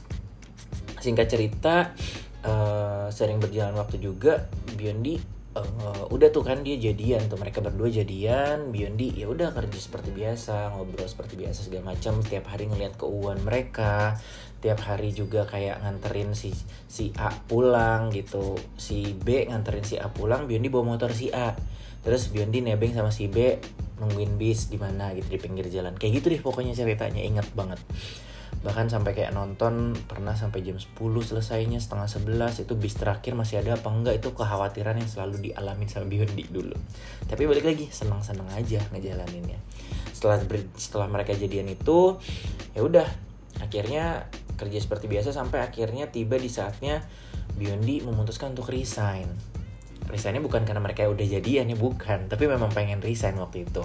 singkat 1.01 1.27
cerita 1.27 1.97
uh, 2.45 3.07
sering 3.13 3.37
berjalan 3.37 3.75
waktu 3.77 4.01
juga 4.01 4.47
Biondi 4.77 5.19
uh, 5.55 6.07
udah 6.09 6.29
tuh 6.31 6.43
kan 6.45 6.63
dia 6.63 6.79
jadian 6.79 7.27
tuh 7.27 7.39
mereka 7.39 7.59
berdua 7.59 7.91
jadian 7.91 8.71
Biondi 8.71 9.13
ya 9.15 9.27
udah 9.27 9.51
kerja 9.51 9.79
seperti 9.79 10.15
biasa 10.15 10.71
ngobrol 10.75 11.07
seperti 11.07 11.35
biasa 11.39 11.67
segala 11.67 11.93
macam 11.95 12.23
setiap 12.23 12.45
hari 12.49 12.67
ngeliat 12.71 12.95
keuangan 12.95 13.41
mereka 13.43 14.15
tiap 14.61 14.79
hari 14.85 15.09
juga 15.09 15.49
kayak 15.49 15.81
nganterin 15.81 16.37
si 16.37 16.53
si 16.85 17.09
A 17.17 17.33
pulang 17.33 18.13
gitu 18.13 18.53
si 18.77 19.17
B 19.17 19.49
nganterin 19.49 19.81
si 19.81 19.97
A 19.97 20.07
pulang 20.13 20.45
Biondi 20.45 20.69
bawa 20.69 20.95
motor 20.95 21.09
si 21.11 21.33
A. 21.33 21.57
Terus 22.01 22.29
Biondi 22.33 22.65
nebeng 22.65 22.93
sama 22.93 23.09
si 23.09 23.25
B 23.29 23.57
nungguin 24.01 24.37
bis 24.37 24.69
di 24.69 24.77
mana 24.77 25.13
gitu 25.17 25.33
di 25.33 25.39
pinggir 25.41 25.65
jalan. 25.69 25.97
Kayak 25.97 26.21
gitu 26.21 26.25
deh 26.33 26.41
pokoknya 26.41 26.77
ceritanya 26.77 27.21
inget 27.21 27.49
banget 27.57 27.81
bahkan 28.61 28.85
sampai 28.85 29.17
kayak 29.17 29.33
nonton 29.33 29.97
pernah 30.05 30.37
sampai 30.37 30.61
jam 30.61 30.77
10 30.77 30.93
selesainya 31.01 31.81
setengah 31.81 32.05
11 32.05 32.61
itu 32.61 32.73
bis 32.77 32.93
terakhir 32.93 33.33
masih 33.33 33.65
ada 33.65 33.73
apa 33.73 33.89
enggak? 33.89 34.21
Itu 34.21 34.37
kekhawatiran 34.37 35.01
yang 35.01 35.09
selalu 35.09 35.49
dialami 35.49 35.89
sama 35.89 36.05
Biondi 36.05 36.45
dulu. 36.45 36.77
Tapi 37.25 37.41
balik 37.49 37.65
lagi 37.65 37.89
senang-senang 37.89 38.45
aja 38.53 38.85
ngejalaninnya. 38.93 39.57
Setelah 40.13 40.37
setelah 40.77 41.09
mereka 41.09 41.33
jadian 41.33 41.73
itu 41.73 42.21
ya 42.77 42.85
udah 42.85 43.07
akhirnya 43.57 44.29
kerja 44.61 44.77
seperti 44.77 45.09
biasa 45.09 45.33
sampai 45.33 45.65
akhirnya 45.65 46.13
tiba 46.13 46.37
di 46.37 46.49
saatnya 46.49 47.01
Biondi 47.57 48.05
memutuskan 48.05 48.53
untuk 48.53 48.69
resign. 48.69 49.25
Resignnya 50.05 50.41
bukan 50.41 50.69
karena 50.69 50.81
mereka 50.85 51.09
udah 51.09 51.25
jadian 51.25 51.65
ya 51.65 51.77
bukan. 51.77 52.29
Tapi 52.29 52.45
memang 52.45 52.69
pengen 52.69 53.01
resign 53.01 53.41
waktu 53.41 53.65
itu 53.65 53.81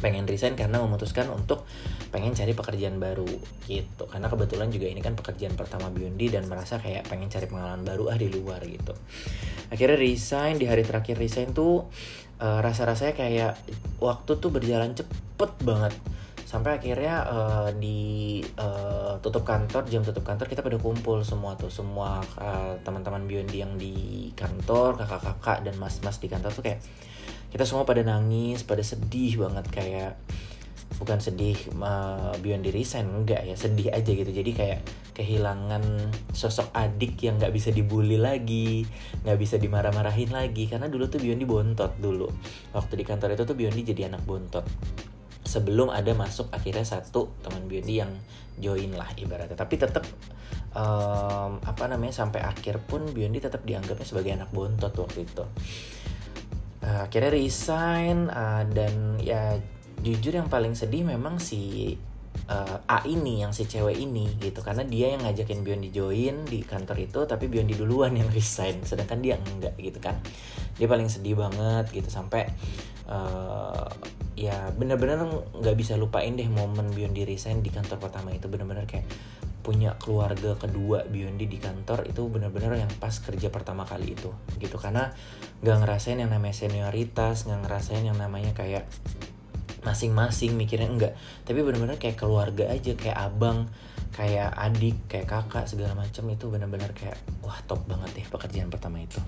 pengen 0.00 0.24
resign 0.24 0.56
karena 0.56 0.80
memutuskan 0.80 1.28
untuk 1.28 1.68
pengen 2.10 2.32
cari 2.32 2.56
pekerjaan 2.56 2.96
baru 2.96 3.28
gitu. 3.68 4.04
Karena 4.08 4.26
kebetulan 4.26 4.72
juga 4.72 4.88
ini 4.88 5.04
kan 5.04 5.14
pekerjaan 5.14 5.54
pertama 5.54 5.92
Biondi 5.92 6.32
dan 6.32 6.48
merasa 6.48 6.80
kayak 6.80 7.06
pengen 7.06 7.28
cari 7.28 7.46
pengalaman 7.46 7.84
baru 7.84 8.10
ah 8.10 8.18
di 8.18 8.28
luar 8.32 8.64
gitu. 8.64 8.96
Akhirnya 9.70 10.00
resign 10.00 10.58
di 10.58 10.66
hari 10.66 10.82
terakhir 10.82 11.20
resign 11.20 11.54
tuh 11.54 11.86
uh, 12.42 12.58
rasa-rasanya 12.64 13.14
kayak 13.14 13.52
waktu 14.02 14.32
tuh 14.40 14.50
berjalan 14.50 14.96
cepet 14.96 15.52
banget. 15.62 15.94
Sampai 16.50 16.82
akhirnya 16.82 17.22
uh, 17.30 17.70
di 17.78 18.42
uh, 18.58 19.22
tutup 19.22 19.46
kantor 19.46 19.86
jam 19.86 20.02
tutup 20.02 20.26
kantor 20.26 20.50
kita 20.50 20.66
pada 20.66 20.82
kumpul 20.82 21.22
semua 21.22 21.54
tuh. 21.54 21.70
Semua 21.70 22.18
uh, 22.42 22.74
teman-teman 22.82 23.22
Biondi 23.22 23.62
yang 23.62 23.78
di 23.78 24.34
kantor 24.34 24.98
kakak-kakak 24.98 25.62
dan 25.62 25.78
mas-mas 25.78 26.18
di 26.18 26.26
kantor 26.26 26.50
tuh 26.50 26.66
kayak 26.66 26.82
kita 27.50 27.66
semua 27.66 27.82
pada 27.82 28.06
nangis 28.06 28.62
pada 28.62 28.80
sedih 28.80 29.42
banget 29.42 29.66
kayak 29.74 30.12
bukan 30.98 31.22
sedih 31.22 31.56
uh, 31.80 32.34
Biondi 32.42 32.68
resign 32.74 33.08
enggak 33.08 33.46
ya 33.46 33.54
sedih 33.54 33.88
aja 33.94 34.10
gitu. 34.10 34.28
Jadi 34.28 34.50
kayak 34.52 34.80
kehilangan 35.14 35.82
sosok 36.32 36.72
adik 36.74 37.20
yang 37.24 37.36
nggak 37.40 37.52
bisa 37.52 37.72
dibully 37.72 38.16
lagi 38.16 38.84
nggak 39.22 39.38
bisa 39.38 39.56
dimarah-marahin 39.56 40.34
lagi. 40.34 40.66
Karena 40.66 40.90
dulu 40.90 41.06
tuh 41.06 41.22
Biondi 41.22 41.46
bontot 41.46 41.96
dulu. 41.96 42.28
Waktu 42.74 42.92
di 43.00 43.04
kantor 43.06 43.32
itu 43.38 43.44
tuh 43.46 43.56
Biondi 43.56 43.82
jadi 43.86 44.10
anak 44.10 44.22
bontot. 44.26 44.66
Sebelum 45.40 45.90
ada 45.90 46.12
masuk 46.14 46.52
akhirnya 46.52 46.84
satu 46.84 47.32
teman 47.42 47.64
Biondi 47.66 48.02
yang 48.02 48.12
join 48.60 48.92
lah 48.92 49.08
ibaratnya. 49.16 49.56
Tapi 49.56 49.74
tetap 49.80 50.04
um, 50.76 51.58
apa 51.64 51.84
namanya 51.88 52.12
sampai 52.12 52.44
akhir 52.44 52.82
pun 52.84 53.08
Biondi 53.10 53.40
tetap 53.40 53.64
dianggapnya 53.64 54.06
sebagai 54.06 54.36
anak 54.36 54.50
bontot 54.52 54.92
waktu 54.94 55.24
itu 55.24 55.44
uh, 56.84 57.06
akhirnya 57.06 57.32
resign 57.32 58.28
uh, 58.32 58.64
dan 58.68 59.20
ya 59.20 59.56
jujur 60.00 60.32
yang 60.32 60.48
paling 60.48 60.72
sedih 60.72 61.04
memang 61.04 61.36
si 61.36 61.94
uh, 62.48 62.78
A 62.88 63.04
ini 63.04 63.44
yang 63.44 63.52
si 63.52 63.68
cewek 63.68 63.96
ini 64.00 64.32
gitu. 64.40 64.64
Karena 64.64 64.86
dia 64.86 65.12
yang 65.12 65.22
ngajakin 65.24 65.60
Biondi 65.60 65.90
join 65.92 66.46
di 66.48 66.64
kantor 66.64 66.96
itu 67.04 67.20
tapi 67.28 67.46
Biondi 67.46 67.76
duluan 67.76 68.16
yang 68.16 68.28
resign. 68.36 68.80
Sedangkan 68.82 69.20
dia 69.20 69.36
enggak 69.36 69.76
gitu 69.76 70.00
kan. 70.00 70.16
Dia 70.80 70.88
paling 70.88 71.12
sedih 71.12 71.36
banget 71.36 71.92
gitu 71.92 72.08
sampai 72.08 72.48
uh, 73.10 73.84
ya 74.38 74.72
bener-bener 74.72 75.20
nggak 75.52 75.76
bisa 75.76 76.00
lupain 76.00 76.32
deh 76.32 76.48
momen 76.48 76.88
Biondi 76.96 77.28
resign 77.28 77.60
di 77.60 77.68
kantor 77.68 78.00
pertama 78.00 78.32
itu. 78.32 78.48
Bener-bener 78.48 78.88
kayak 78.88 79.04
punya 79.60 79.96
keluarga 80.00 80.56
kedua 80.56 81.04
Biondi 81.06 81.46
di 81.46 81.60
kantor 81.60 82.08
itu 82.08 82.26
bener-bener 82.26 82.80
yang 82.80 82.92
pas 82.96 83.12
kerja 83.12 83.52
pertama 83.52 83.84
kali 83.84 84.16
itu 84.16 84.32
gitu. 84.58 84.76
Karena 84.80 85.12
nggak 85.60 85.76
ngerasain 85.84 86.18
yang 86.18 86.32
namanya 86.32 86.56
senioritas 86.56 87.44
nggak 87.48 87.60
ngerasain 87.68 88.04
yang 88.04 88.16
namanya 88.16 88.56
kayak 88.56 88.88
masing-masing 89.80 90.60
mikirnya 90.60 90.88
enggak 90.92 91.12
tapi 91.48 91.64
bener-bener 91.64 91.96
kayak 91.96 92.20
keluarga 92.20 92.68
aja 92.68 92.92
kayak 92.96 93.16
abang 93.16 93.68
kayak 94.12 94.52
adik 94.52 94.96
kayak 95.08 95.28
kakak 95.30 95.64
segala 95.64 95.96
macam 95.96 96.28
itu 96.28 96.44
bener-bener 96.52 96.92
kayak 96.92 97.16
wah 97.40 97.56
top 97.64 97.88
banget 97.88 98.20
deh 98.20 98.26
pekerjaan 98.28 98.68
pertama 98.68 99.00
itu 99.00 99.20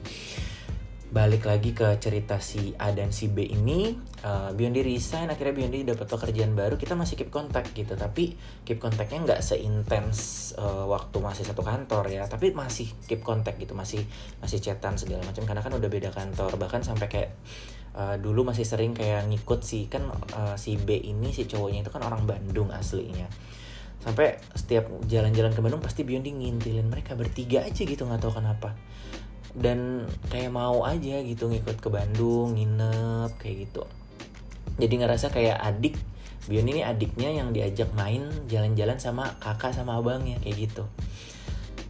balik 1.13 1.45
lagi 1.45 1.77
ke 1.77 2.01
cerita 2.01 2.41
si 2.41 2.73
A 2.81 2.89
dan 2.97 3.13
si 3.13 3.29
B 3.29 3.45
ini 3.45 3.93
uh, 4.25 4.49
Biondi 4.57 4.81
resign 4.81 5.29
akhirnya 5.29 5.53
Biondi 5.53 5.85
dapat 5.85 6.09
pekerjaan 6.09 6.57
baru 6.57 6.81
kita 6.81 6.97
masih 6.97 7.21
keep 7.21 7.29
kontak 7.29 7.69
gitu. 7.77 7.93
Tapi 8.01 8.33
keep 8.65 8.81
kontaknya 8.81 9.21
nggak 9.21 9.45
seintens 9.45 10.51
uh, 10.57 10.89
waktu 10.89 11.21
masih 11.21 11.45
satu 11.45 11.61
kantor 11.61 12.09
ya. 12.09 12.25
Tapi 12.25 12.57
masih 12.57 12.89
keep 13.05 13.21
kontak 13.21 13.61
gitu 13.61 13.77
masih 13.77 14.01
masih 14.41 14.65
chatan 14.65 14.97
segala 14.97 15.21
macam 15.29 15.45
karena 15.45 15.61
kan 15.61 15.77
udah 15.77 15.91
beda 15.93 16.09
kantor. 16.17 16.57
Bahkan 16.57 16.81
sampai 16.81 17.07
kayak 17.13 17.31
uh, 17.93 18.17
dulu 18.17 18.49
masih 18.49 18.65
sering 18.65 18.97
kayak 18.97 19.29
ngikut 19.29 19.61
sih 19.61 19.93
kan 19.93 20.09
uh, 20.09 20.57
si 20.57 20.81
B 20.81 20.97
ini 20.97 21.29
si 21.37 21.45
cowoknya 21.45 21.85
itu 21.85 21.93
kan 21.93 22.09
orang 22.09 22.25
Bandung 22.25 22.73
aslinya. 22.73 23.29
Sampai 24.01 24.41
setiap 24.57 24.89
jalan-jalan 25.05 25.53
ke 25.53 25.61
Bandung 25.61 25.85
pasti 25.85 26.09
Biondi 26.09 26.33
ngintilin 26.33 26.89
mereka 26.89 27.13
bertiga 27.21 27.69
aja 27.69 27.85
gitu 27.85 28.09
nggak 28.09 28.25
tahu 28.25 28.41
kenapa 28.41 28.73
dan 29.53 30.09
kayak 30.33 30.53
mau 30.53 30.85
aja 30.89 31.21
gitu 31.21 31.49
ngikut 31.49 31.79
ke 31.81 31.89
Bandung 31.93 32.57
nginep 32.57 33.31
kayak 33.37 33.69
gitu. 33.69 33.83
Jadi 34.81 34.95
ngerasa 35.01 35.29
kayak 35.29 35.61
adik 35.61 35.97
Bion 36.43 36.67
ini 36.67 36.83
adiknya 36.83 37.31
yang 37.31 37.55
diajak 37.55 37.95
main 37.95 38.27
jalan-jalan 38.51 38.99
sama 38.99 39.31
kakak 39.39 39.71
sama 39.71 40.03
abangnya 40.03 40.43
kayak 40.43 40.67
gitu. 40.67 40.85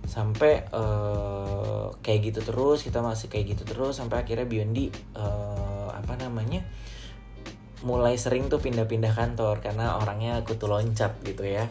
Sampai 0.05 0.69
uh, 0.77 1.89
kayak 2.05 2.33
gitu 2.33 2.45
terus 2.45 2.85
kita 2.85 3.01
masih 3.01 3.33
kayak 3.33 3.57
gitu 3.57 3.65
terus 3.65 3.97
sampai 3.97 4.21
akhirnya 4.21 4.45
Biondi 4.45 4.93
uh, 5.17 5.89
apa 5.97 6.21
namanya 6.21 6.61
mulai 7.83 8.21
sering 8.21 8.53
tuh 8.53 8.61
pindah-pindah 8.61 9.17
kantor 9.17 9.65
karena 9.65 9.97
orangnya 9.99 10.45
kutu 10.45 10.69
loncat 10.69 11.17
gitu 11.25 11.49
ya 11.49 11.67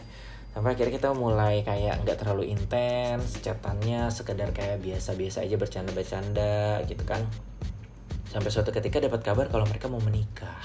sampai 0.52 0.76
akhirnya 0.76 0.92
kita 1.00 1.10
mulai 1.16 1.64
kayak 1.64 2.04
nggak 2.04 2.20
terlalu 2.20 2.52
intens 2.52 3.40
catatannya 3.40 4.12
sekedar 4.12 4.52
kayak 4.52 4.84
biasa-biasa 4.84 5.48
aja 5.48 5.56
bercanda-bercanda 5.56 6.84
gitu 6.84 7.02
kan. 7.08 7.24
Sampai 8.28 8.52
suatu 8.52 8.72
ketika 8.72 9.00
dapat 9.00 9.20
kabar 9.24 9.48
kalau 9.48 9.64
mereka 9.64 9.88
mau 9.88 10.00
menikah. 10.00 10.60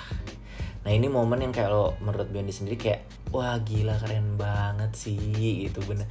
Nah 0.87 0.91
ini 0.95 1.11
momen 1.11 1.43
yang 1.43 1.51
kayak 1.51 1.71
lo 1.71 1.99
menurut 1.99 2.31
Biondi 2.31 2.55
sendiri 2.55 2.79
kayak 2.79 3.03
wah 3.35 3.59
gila 3.59 3.99
keren 3.99 4.39
banget 4.39 4.91
sih 4.95 5.19
gitu 5.67 5.83
bener. 5.83 6.07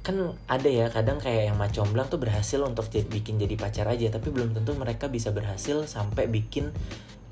Kan 0.00 0.36
ada 0.48 0.68
ya 0.68 0.88
kadang 0.88 1.20
kayak 1.20 1.52
yang 1.52 1.60
macomblang 1.60 2.08
tuh 2.08 2.16
berhasil 2.16 2.56
untuk 2.64 2.88
bikin 2.88 3.36
jadi 3.36 3.60
pacar 3.60 3.84
aja 3.88 4.08
tapi 4.08 4.32
belum 4.32 4.56
tentu 4.56 4.72
mereka 4.76 5.12
bisa 5.12 5.28
berhasil 5.28 5.84
sampai 5.84 6.24
bikin 6.24 6.72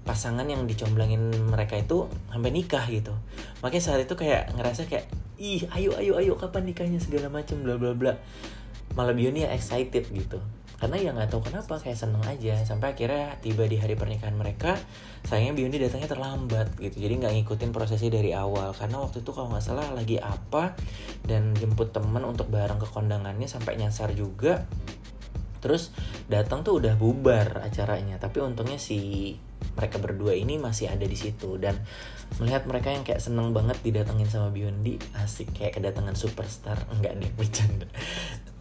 pasangan 0.08 0.48
yang 0.48 0.64
dicomblangin 0.64 1.28
mereka 1.52 1.76
itu 1.76 2.08
sampai 2.32 2.48
nikah 2.48 2.88
gitu. 2.88 3.12
Makanya 3.60 3.84
saat 3.84 4.00
itu 4.00 4.16
kayak 4.16 4.56
ngerasa 4.56 4.88
kayak 4.88 5.04
ih 5.36 5.68
ayo 5.76 5.92
ayo 6.00 6.16
ayo 6.16 6.32
kapan 6.40 6.64
nikahnya? 6.64 6.96
segala 6.96 7.28
macam 7.28 7.60
bla 7.60 7.76
bla 7.76 7.92
bla. 7.92 8.16
Malah 8.96 9.12
Bioni 9.12 9.44
excited 9.44 10.08
gitu. 10.08 10.40
Karena 10.78 10.94
ya 10.94 11.10
nggak 11.12 11.28
tahu 11.28 11.52
kenapa 11.52 11.76
kayak 11.76 11.98
seneng 12.00 12.24
aja. 12.24 12.56
Sampai 12.64 12.96
akhirnya 12.96 13.36
tiba 13.44 13.68
di 13.68 13.76
hari 13.76 14.00
pernikahan 14.00 14.32
mereka 14.32 14.80
sayangnya 15.28 15.60
Bioni 15.60 15.76
datangnya 15.76 16.08
terlambat 16.08 16.80
gitu. 16.80 17.04
Jadi 17.04 17.14
nggak 17.20 17.32
ngikutin 17.36 17.70
prosesnya 17.76 18.08
dari 18.08 18.32
awal. 18.32 18.72
Karena 18.72 19.04
waktu 19.04 19.20
itu 19.20 19.30
kalau 19.36 19.52
nggak 19.52 19.60
salah 19.60 19.92
lagi 19.92 20.16
apa 20.16 20.72
dan 21.28 21.52
jemput 21.52 21.92
temen 21.92 22.24
untuk 22.24 22.48
bareng 22.48 22.80
ke 22.80 22.88
kondangannya 22.88 23.44
sampai 23.44 23.76
nyasar 23.76 24.16
juga 24.16 24.64
terus 25.58 25.90
datang 26.30 26.62
tuh 26.62 26.78
udah 26.78 26.94
bubar 26.94 27.62
acaranya 27.66 28.18
tapi 28.18 28.42
untungnya 28.42 28.78
si 28.78 29.34
mereka 29.78 30.02
berdua 30.02 30.34
ini 30.34 30.58
masih 30.58 30.90
ada 30.90 31.06
di 31.06 31.14
situ. 31.14 31.54
Dan 31.58 31.78
melihat 32.42 32.66
mereka 32.66 32.90
yang 32.90 33.06
kayak 33.06 33.22
seneng 33.22 33.54
banget 33.54 33.78
didatengin 33.86 34.26
sama 34.26 34.50
Biondi 34.50 34.98
asik 35.22 35.54
kayak 35.54 35.78
kedatangan 35.78 36.18
superstar. 36.18 36.82
Enggak 36.90 37.14
deh 37.18 37.30
bercanda. 37.38 37.86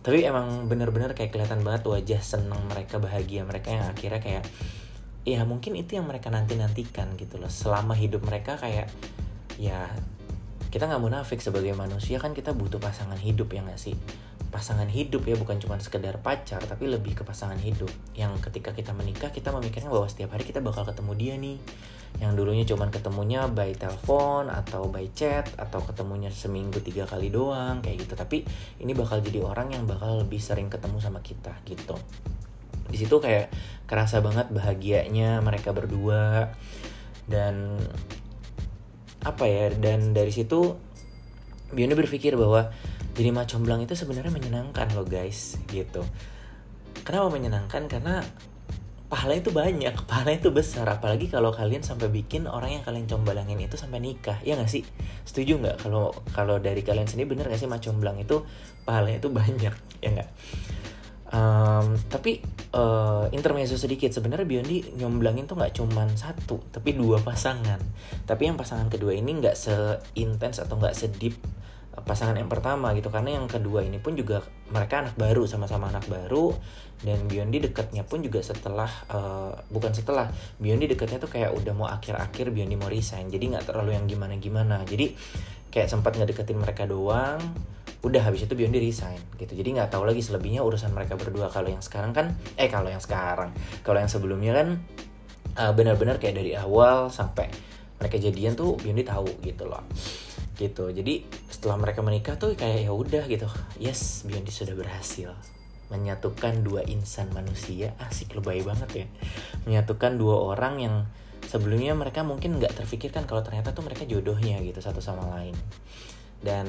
Tapi 0.05 0.23
emang 0.23 0.69
bener-bener 0.69 1.17
kayak 1.17 1.33
kelihatan 1.33 1.65
banget 1.65 1.83
wajah 1.89 2.21
seneng 2.21 2.61
mereka 2.69 3.01
bahagia 3.01 3.43
mereka 3.43 3.73
yang 3.73 3.85
akhirnya 3.91 4.21
kayak 4.23 4.45
ya 5.27 5.43
mungkin 5.43 5.75
itu 5.75 5.99
yang 5.99 6.07
mereka 6.07 6.31
nanti 6.31 6.55
nantikan 6.55 7.17
gitu 7.17 7.41
loh. 7.41 7.51
Selama 7.51 7.97
hidup 7.97 8.23
mereka 8.23 8.55
kayak 8.55 8.87
ya 9.57 9.89
kita 10.69 10.85
nggak 10.85 11.01
munafik 11.01 11.41
sebagai 11.41 11.73
manusia 11.73 12.21
kan 12.21 12.37
kita 12.37 12.53
butuh 12.53 12.77
pasangan 12.77 13.17
hidup 13.17 13.49
ya 13.49 13.65
nggak 13.65 13.81
sih 13.81 13.97
pasangan 14.47 14.87
hidup 14.87 15.27
ya 15.27 15.35
bukan 15.35 15.59
cuma 15.59 15.75
sekedar 15.77 16.23
pacar 16.23 16.63
tapi 16.63 16.87
lebih 16.87 17.19
ke 17.19 17.23
pasangan 17.27 17.59
hidup. 17.59 17.91
Yang 18.15 18.39
ketika 18.47 18.71
kita 18.71 18.95
menikah 18.95 19.29
kita 19.29 19.51
memikirkan 19.51 19.91
bahwa 19.91 20.07
setiap 20.07 20.33
hari 20.35 20.47
kita 20.47 20.63
bakal 20.63 20.87
ketemu 20.87 21.11
dia 21.19 21.33
nih. 21.35 21.57
Yang 22.17 22.31
dulunya 22.39 22.65
cuma 22.65 22.87
ketemunya 22.87 23.45
by 23.51 23.75
telepon 23.75 24.47
atau 24.47 24.87
by 24.87 25.05
chat 25.11 25.51
atau 25.59 25.83
ketemunya 25.83 26.31
seminggu 26.31 26.79
tiga 26.79 27.03
kali 27.03 27.27
doang 27.29 27.83
kayak 27.83 28.07
gitu. 28.07 28.15
Tapi 28.15 28.47
ini 28.79 28.95
bakal 28.95 29.19
jadi 29.19 29.43
orang 29.43 29.75
yang 29.75 29.83
bakal 29.83 30.23
lebih 30.23 30.39
sering 30.39 30.71
ketemu 30.71 30.97
sama 31.03 31.19
kita 31.19 31.53
gitu. 31.67 31.99
Di 32.87 32.97
situ 32.97 33.19
kayak 33.19 33.51
kerasa 33.85 34.23
banget 34.23 34.47
bahagianya 34.49 35.43
mereka 35.43 35.75
berdua. 35.75 36.55
Dan 37.27 37.75
apa 39.27 39.43
ya 39.43 39.67
dan 39.75 40.15
dari 40.15 40.31
situ 40.31 40.79
Biondi 41.67 41.99
berpikir 41.99 42.39
bahwa 42.39 42.71
jadi 43.17 43.33
macomblang 43.33 43.81
itu 43.81 43.97
sebenarnya 43.97 44.29
menyenangkan 44.29 44.93
loh 44.93 45.01
guys 45.01 45.57
gitu. 45.65 46.05
Kenapa 47.01 47.33
menyenangkan? 47.33 47.89
Karena 47.89 48.21
pahala 49.09 49.39
itu 49.39 49.49
banyak 49.49 49.95
pahala 50.09 50.37
itu 50.37 50.53
besar. 50.53 50.85
Apalagi 50.85 51.25
kalau 51.25 51.49
kalian 51.49 51.81
sampai 51.81 52.13
bikin 52.13 52.45
orang 52.45 52.77
yang 52.77 52.83
kalian 52.85 53.09
comblangin 53.09 53.57
itu 53.57 53.73
sampai 53.73 53.97
nikah 53.97 54.37
ya 54.45 54.53
nggak 54.53 54.69
sih? 54.69 54.85
Setuju 55.25 55.57
nggak? 55.57 55.77
Kalau 55.81 56.13
kalau 56.29 56.61
dari 56.61 56.85
kalian 56.85 57.09
sendiri 57.09 57.33
bener 57.33 57.49
nggak 57.49 57.57
sih 57.57 57.65
macomblang 57.65 58.21
itu 58.21 58.45
pahalanya 58.85 59.17
itu 59.17 59.29
banyak 59.41 59.73
ya 60.05 60.09
nggak? 60.13 60.29
Um, 61.27 61.99
tapi 62.07 62.39
uh, 62.77 63.33
intermezzo 63.33 63.81
sedikit. 63.81 64.13
Sebenarnya 64.13 64.45
Biondi 64.45 64.93
nyomblangin 64.93 65.49
tuh 65.49 65.57
nggak 65.57 65.73
cuman 65.73 66.13
satu 66.13 66.69
tapi 66.69 66.93
dua 66.93 67.17
pasangan. 67.25 67.81
Tapi 68.29 68.45
yang 68.45 68.61
pasangan 68.61 68.93
kedua 68.93 69.17
ini 69.17 69.41
nggak 69.41 69.57
seintens 69.57 70.61
atau 70.61 70.77
nggak 70.77 70.93
sedip 70.93 71.33
pasangan 72.03 72.37
yang 72.37 72.49
pertama 72.51 72.93
gitu. 72.93 73.09
Karena 73.09 73.37
yang 73.37 73.49
kedua 73.49 73.81
ini 73.81 73.97
pun 73.97 74.13
juga 74.13 74.43
mereka 74.69 75.05
anak 75.05 75.15
baru 75.17 75.47
sama-sama 75.49 75.89
anak 75.89 76.05
baru. 76.05 76.53
Dan 76.97 77.29
Biondi 77.29 77.61
dekatnya 77.61 78.01
pun 78.01 78.25
juga 78.25 78.41
setelah 78.41 78.89
uh, 79.13 79.53
bukan 79.69 79.93
setelah 79.93 80.33
Biondi 80.57 80.89
dekatnya 80.89 81.21
tuh 81.21 81.29
kayak 81.29 81.53
udah 81.53 81.73
mau 81.77 81.85
akhir-akhir 81.85 82.49
Biondi 82.49 82.73
mau 82.73 82.89
resign. 82.89 83.29
Jadi 83.29 83.53
nggak 83.53 83.69
terlalu 83.69 83.93
yang 83.93 84.09
gimana-gimana. 84.09 84.81
Jadi 84.85 85.13
kayak 85.69 85.89
sempat 85.93 86.17
ngedeketin 86.17 86.57
mereka 86.57 86.89
doang 86.89 87.41
udah 88.05 88.21
habis 88.21 88.45
itu 88.45 88.53
Biondi 88.53 88.81
resign 88.81 89.17
gitu. 89.37 89.53
Jadi 89.53 89.77
nggak 89.77 89.93
tahu 89.93 90.05
lagi 90.05 90.21
selebihnya 90.21 90.61
urusan 90.65 90.93
mereka 90.93 91.17
berdua. 91.17 91.49
Kalau 91.53 91.69
yang 91.69 91.81
sekarang 91.85 92.13
kan 92.13 92.33
eh 92.57 92.69
kalau 92.69 92.89
yang 92.89 93.01
sekarang 93.01 93.53
kalau 93.85 94.01
yang 94.01 94.09
sebelumnya 94.09 94.53
kan 94.57 94.81
uh, 95.57 95.73
benar-benar 95.73 96.21
kayak 96.21 96.37
dari 96.37 96.53
awal 96.53 97.09
sampai 97.09 97.49
mereka 97.97 98.21
jadian 98.21 98.53
tuh 98.53 98.77
Biondi 98.77 99.01
tahu 99.01 99.41
gitu 99.41 99.65
loh 99.65 99.81
gitu. 100.57 100.89
Jadi 100.89 101.23
setelah 101.47 101.77
mereka 101.77 102.01
menikah 102.01 102.35
tuh 102.35 102.57
kayak 102.57 102.89
ya 102.89 102.91
udah 102.91 103.23
gitu. 103.29 103.47
Yes 103.77 104.25
Biondi 104.25 104.51
sudah 104.51 104.73
berhasil 104.73 105.31
menyatukan 105.87 106.67
dua 106.67 106.83
insan 106.83 107.31
manusia. 107.31 107.95
Asik 108.01 108.35
lebay 108.35 108.65
banget 108.65 108.89
ya. 108.91 109.05
Menyatukan 109.63 110.19
dua 110.19 110.51
orang 110.51 110.83
yang 110.83 110.95
sebelumnya 111.47 111.95
mereka 111.95 112.27
mungkin 112.27 112.59
nggak 112.59 112.75
terfikirkan 112.75 113.23
kalau 113.23 113.39
ternyata 113.39 113.71
tuh 113.71 113.87
mereka 113.87 114.03
jodohnya 114.03 114.59
gitu 114.59 114.83
satu 114.83 114.99
sama 114.99 115.31
lain. 115.39 115.55
Dan 116.37 116.67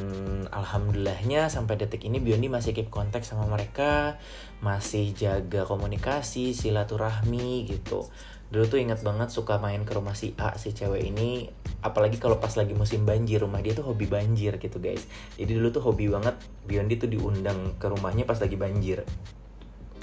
alhamdulillahnya 0.48 1.52
sampai 1.52 1.76
detik 1.76 2.08
ini 2.08 2.22
Biondi 2.24 2.48
masih 2.48 2.72
keep 2.72 2.88
kontak 2.88 3.20
sama 3.26 3.44
mereka 3.44 4.16
masih 4.64 5.12
jaga 5.12 5.68
komunikasi 5.68 6.56
silaturahmi 6.56 7.68
gitu. 7.68 8.08
Dulu 8.48 8.64
tuh 8.64 8.80
inget 8.80 9.04
banget 9.04 9.28
suka 9.28 9.60
main 9.60 9.84
ke 9.84 9.92
rumah 9.92 10.16
si 10.16 10.32
A 10.40 10.56
si 10.56 10.72
cewek 10.72 11.04
ini 11.04 11.52
apalagi 11.78 12.18
kalau 12.18 12.42
pas 12.42 12.50
lagi 12.58 12.74
musim 12.74 13.06
banjir 13.06 13.42
rumah 13.42 13.62
dia 13.62 13.74
tuh 13.74 13.86
hobi 13.86 14.10
banjir 14.10 14.58
gitu 14.58 14.78
guys. 14.82 15.06
Jadi 15.38 15.50
dulu 15.54 15.68
tuh 15.70 15.82
hobi 15.86 16.10
banget 16.10 16.34
Biondi 16.66 16.98
tuh 16.98 17.10
diundang 17.10 17.78
ke 17.78 17.86
rumahnya 17.86 18.26
pas 18.26 18.38
lagi 18.38 18.58
banjir. 18.58 19.06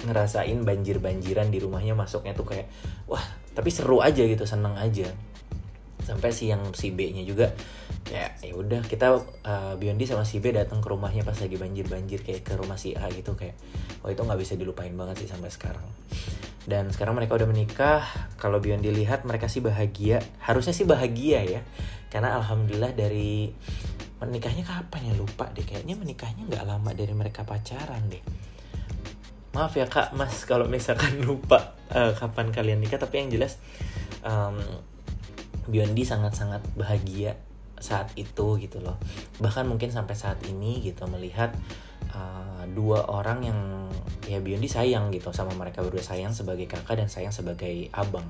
Ngerasain 0.06 0.60
banjir 0.64 1.00
banjiran 1.00 1.52
di 1.52 1.60
rumahnya 1.60 1.96
masuknya 1.96 2.36
tuh 2.36 2.48
kayak 2.48 2.68
wah 3.08 3.24
tapi 3.56 3.72
seru 3.72 4.04
aja 4.04 4.22
gitu 4.22 4.44
seneng 4.44 4.76
aja 4.76 5.08
sampai 6.06 6.30
si 6.30 6.54
yang 6.54 6.62
si 6.78 6.94
B 6.94 7.10
nya 7.12 7.26
juga 7.26 7.50
kayak 8.06 8.46
ya 8.46 8.54
udah 8.54 8.86
kita 8.86 9.18
uh, 9.42 9.74
Biondi 9.82 10.06
sama 10.06 10.22
si 10.22 10.38
B 10.38 10.54
datang 10.54 10.78
ke 10.78 10.88
rumahnya 10.94 11.26
pas 11.26 11.34
lagi 11.34 11.58
banjir 11.58 11.90
banjir 11.90 12.22
kayak 12.22 12.46
ke 12.46 12.54
rumah 12.54 12.78
si 12.78 12.94
A 12.94 13.10
gitu 13.10 13.34
kayak 13.34 13.58
wah 14.06 14.14
itu 14.14 14.22
nggak 14.22 14.38
bisa 14.38 14.54
dilupain 14.54 14.94
banget 14.94 15.26
sih 15.26 15.30
sampai 15.30 15.50
sekarang. 15.50 15.86
Dan 16.66 16.90
sekarang 16.90 17.14
mereka 17.14 17.38
udah 17.38 17.46
menikah. 17.46 18.02
Kalau 18.42 18.58
Bion 18.58 18.82
dilihat 18.82 19.22
mereka 19.22 19.46
sih 19.46 19.62
bahagia. 19.62 20.18
Harusnya 20.42 20.74
sih 20.74 20.86
bahagia 20.86 21.46
ya 21.46 21.62
karena 22.10 22.38
alhamdulillah 22.42 22.96
dari 22.96 23.52
menikahnya 24.22 24.66
kapan 24.66 25.10
ya? 25.10 25.14
Lupa 25.18 25.50
deh 25.54 25.66
kayaknya 25.66 25.98
menikahnya 25.98 26.46
nggak 26.46 26.66
lama 26.66 26.90
dari 26.94 27.14
mereka 27.14 27.46
pacaran 27.46 28.06
deh. 28.10 28.22
Maaf 29.54 29.74
ya 29.78 29.88
kak 29.88 30.14
mas 30.14 30.44
kalau 30.46 30.68
misalkan 30.70 31.22
lupa 31.26 31.78
uh, 31.94 32.12
kapan 32.18 32.52
kalian 32.52 32.82
nikah 32.82 33.00
tapi 33.00 33.24
yang 33.24 33.32
jelas 33.32 33.56
um, 34.26 34.58
Biondi 35.66 36.06
sangat-sangat 36.06 36.62
bahagia 36.78 37.38
saat 37.80 38.12
itu 38.16 38.56
gitu 38.62 38.80
loh. 38.80 38.96
Bahkan 39.42 39.68
mungkin 39.68 39.92
sampai 39.92 40.16
saat 40.16 40.40
ini 40.48 40.80
gitu 40.86 41.06
melihat 41.12 41.52
uh, 42.16 42.64
dua 42.72 43.06
orang 43.12 43.40
yang 43.44 43.60
ya 44.26 44.40
Biondi 44.40 44.72
sayang 44.72 45.12
gitu 45.12 45.36
sama 45.36 45.54
mereka 45.54 45.84
berdua 45.84 46.02
sayang 46.02 46.32
sebagai 46.32 46.66
kakak 46.66 47.02
dan 47.02 47.10
sayang 47.12 47.34
sebagai 47.36 47.92
abang. 47.92 48.26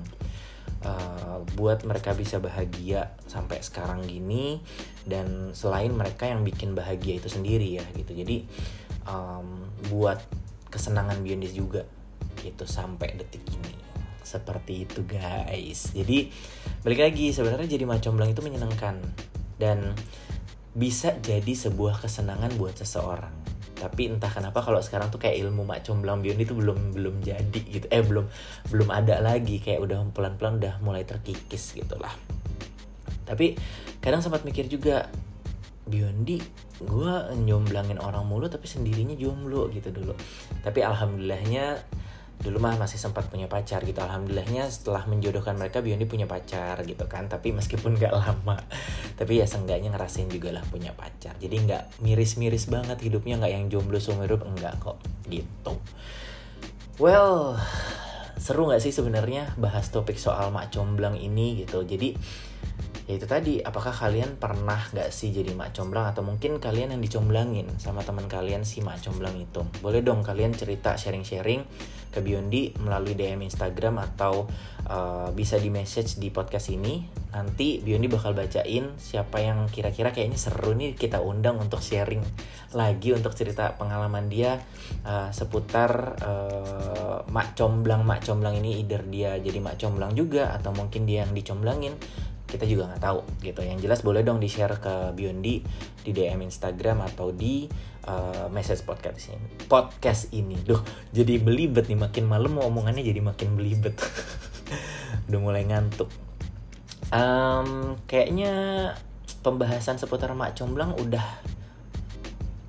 Uh, 0.86 1.42
buat 1.56 1.82
mereka 1.82 2.12
bisa 2.14 2.38
bahagia 2.38 3.16
sampai 3.26 3.58
sekarang 3.58 4.06
gini 4.06 4.60
dan 5.08 5.50
selain 5.56 5.90
mereka 5.90 6.28
yang 6.30 6.46
bikin 6.46 6.76
bahagia 6.76 7.18
itu 7.18 7.30
sendiri 7.32 7.80
ya 7.80 7.84
gitu. 7.96 8.12
Jadi 8.12 8.44
um, 9.08 9.66
buat 9.88 10.20
kesenangan 10.68 11.22
Biondi 11.22 11.48
juga 11.54 11.86
gitu 12.36 12.68
sampai 12.68 13.16
detik 13.16 13.42
ini 13.48 13.75
seperti 14.26 14.82
itu 14.82 15.06
guys. 15.06 15.94
Jadi 15.94 16.26
balik 16.82 17.06
lagi 17.06 17.30
sebenarnya 17.30 17.70
jadi 17.70 17.86
macomblang 17.86 18.34
itu 18.34 18.42
menyenangkan 18.42 18.98
dan 19.62 19.94
bisa 20.74 21.14
jadi 21.22 21.54
sebuah 21.54 22.02
kesenangan 22.02 22.58
buat 22.58 22.74
seseorang. 22.74 23.32
Tapi 23.76 24.10
entah 24.10 24.32
kenapa 24.32 24.64
kalau 24.64 24.82
sekarang 24.82 25.12
tuh 25.14 25.22
kayak 25.22 25.46
ilmu 25.46 25.62
mak 25.62 25.86
comblang 25.86 26.24
bion 26.24 26.40
itu 26.42 26.56
belum 26.56 26.96
belum 26.96 27.22
jadi 27.22 27.60
gitu. 27.70 27.86
Eh 27.86 28.02
belum 28.02 28.26
belum 28.74 28.88
ada 28.90 29.22
lagi. 29.22 29.62
Kayak 29.62 29.86
udah 29.86 29.98
pelan 30.10 30.34
pelan 30.34 30.58
udah 30.58 30.82
mulai 30.82 31.06
terkikis 31.06 31.78
gitulah. 31.78 32.12
Tapi 33.22 33.54
kadang 34.02 34.24
sempat 34.24 34.42
mikir 34.42 34.66
juga 34.66 35.06
Biondi 35.86 36.42
gue 36.82 37.14
nyomblangin 37.46 38.02
orang 38.02 38.26
mulu 38.26 38.50
tapi 38.50 38.66
sendirinya 38.66 39.14
jomblo 39.14 39.70
gitu 39.70 39.94
dulu. 39.94 40.12
Tapi 40.60 40.82
alhamdulillahnya 40.82 41.78
dulu 42.36 42.60
mah 42.60 42.76
masih 42.76 43.00
sempat 43.00 43.26
punya 43.32 43.48
pacar 43.48 43.82
gitu. 43.82 43.98
Alhamdulillahnya 43.98 44.68
setelah 44.68 45.08
menjodohkan 45.08 45.56
mereka 45.56 45.80
Biondi 45.80 46.04
punya 46.04 46.28
pacar 46.28 46.78
gitu 46.84 47.08
kan. 47.08 47.26
Tapi 47.26 47.56
meskipun 47.56 47.96
gak 47.96 48.12
lama 48.12 48.56
tapi 49.16 49.40
ya 49.40 49.48
seenggaknya 49.48 49.96
ngerasain 49.96 50.28
juga 50.28 50.52
lah 50.52 50.64
punya 50.68 50.92
pacar. 50.92 51.32
Jadi 51.40 51.56
nggak 51.64 52.04
miris-miris 52.04 52.68
banget 52.68 53.00
hidupnya 53.00 53.40
nggak 53.40 53.52
yang 53.52 53.64
jomblo 53.72 53.96
seumur 53.96 54.28
hidup 54.28 54.44
enggak 54.44 54.76
kok 54.78 55.00
gitu. 55.32 55.72
Well 57.00 57.56
seru 58.36 58.68
nggak 58.68 58.84
sih 58.84 58.92
sebenarnya 58.92 59.56
bahas 59.56 59.88
topik 59.88 60.20
soal 60.20 60.52
mak 60.52 60.68
comblang 60.68 61.16
ini 61.16 61.64
gitu. 61.64 61.82
Jadi 61.88 62.12
ya 63.06 63.14
itu 63.14 63.26
tadi 63.26 63.62
apakah 63.62 63.94
kalian 63.94 64.34
pernah 64.34 64.82
gak 64.90 65.14
sih 65.14 65.30
jadi 65.30 65.54
mak 65.54 65.78
comblang? 65.78 66.10
Atau 66.10 66.26
mungkin 66.26 66.58
kalian 66.58 66.94
yang 66.94 67.02
dicomblangin 67.02 67.78
sama 67.78 68.02
teman 68.02 68.26
kalian 68.26 68.66
si 68.66 68.82
mak 68.82 68.98
comblang 68.98 69.38
itu? 69.38 69.62
Boleh 69.78 70.02
dong 70.02 70.26
kalian 70.26 70.50
cerita 70.54 70.98
sharing-sharing 70.98 71.62
ke 72.10 72.24
Biondi 72.24 72.72
melalui 72.80 73.12
DM 73.12 73.44
Instagram 73.44 74.00
atau 74.00 74.48
uh, 74.88 75.28
bisa 75.36 75.60
di 75.60 75.70
message 75.70 76.18
di 76.18 76.32
podcast 76.32 76.72
ini. 76.72 77.04
Nanti 77.36 77.84
Biondi 77.84 78.08
bakal 78.08 78.32
bacain 78.32 78.96
siapa 78.96 79.38
yang 79.44 79.68
kira-kira 79.68 80.10
kayaknya 80.10 80.40
seru 80.40 80.72
nih 80.72 80.96
kita 80.96 81.20
undang 81.20 81.60
untuk 81.60 81.84
sharing 81.84 82.24
lagi 82.72 83.12
untuk 83.12 83.36
cerita 83.36 83.76
pengalaman 83.76 84.32
dia 84.32 84.58
uh, 85.04 85.28
seputar 85.30 86.16
uh, 86.24 87.22
mak 87.28 87.54
comblang. 87.54 88.02
Mak 88.02 88.24
comblang 88.24 88.58
ini 88.58 88.82
either 88.82 89.04
dia 89.06 89.36
jadi 89.36 89.62
mak 89.62 89.76
comblang 89.76 90.16
juga 90.16 90.56
atau 90.56 90.72
mungkin 90.72 91.04
dia 91.04 91.22
yang 91.28 91.36
dicomblangin 91.36 91.94
kita 92.46 92.64
juga 92.64 92.88
nggak 92.94 93.02
tahu 93.02 93.20
gitu. 93.42 93.60
Yang 93.66 93.78
jelas 93.90 94.00
boleh 94.06 94.22
dong 94.22 94.38
di 94.38 94.46
share 94.46 94.78
ke 94.78 95.12
Biondi 95.12 95.60
di 96.06 96.10
DM 96.14 96.46
Instagram 96.46 97.02
atau 97.02 97.34
di 97.34 97.66
uh, 98.06 98.46
message 98.48 98.86
podcast 98.86 99.34
ini. 99.34 99.48
Podcast 99.66 100.22
ini. 100.32 100.56
Duh 100.62 100.80
jadi 101.10 101.42
belibet 101.42 101.90
nih 101.90 101.98
makin 101.98 102.24
malam 102.24 102.56
omongannya 102.62 103.02
jadi 103.02 103.20
makin 103.20 103.58
belibet. 103.58 103.98
Udah 105.26 105.40
mulai 105.42 105.66
ngantuk. 105.66 106.08
Um, 107.10 108.00
kayaknya 108.10 108.94
pembahasan 109.46 109.94
seputar 109.94 110.34
mak 110.34 110.58
comblang 110.58 110.90
udah 110.98 111.22